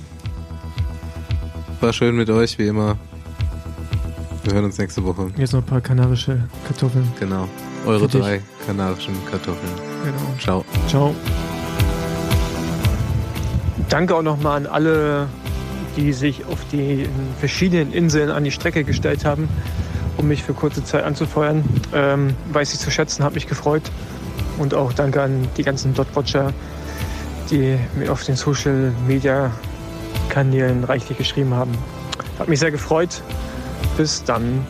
[1.81, 2.97] war schön mit euch, wie immer.
[4.43, 5.31] Wir hören uns nächste Woche.
[5.37, 7.07] Jetzt noch ein paar kanarische Kartoffeln.
[7.19, 7.47] Genau.
[7.85, 8.21] Eure Für dich.
[8.21, 9.71] drei kanarischen Kartoffeln.
[10.03, 10.35] Genau.
[10.39, 10.65] Ciao.
[10.87, 11.15] Ciao.
[13.89, 15.27] Danke auch nochmal an alle,
[15.95, 17.07] die sich auf die
[17.39, 19.49] verschiedenen Inseln an die Strecke gestellt haben,
[20.17, 21.63] um mich für kurze Zeit anzufeuern.
[21.93, 23.83] Ähm, weiß ich zu schätzen, hat mich gefreut.
[24.57, 26.53] Und auch danke an die ganzen Dot-Watcher,
[27.49, 29.51] die mir auf den Social Media
[30.29, 31.71] Kanälen reichlich geschrieben haben.
[32.37, 33.21] Hat mich sehr gefreut.
[33.97, 34.65] Bis dann.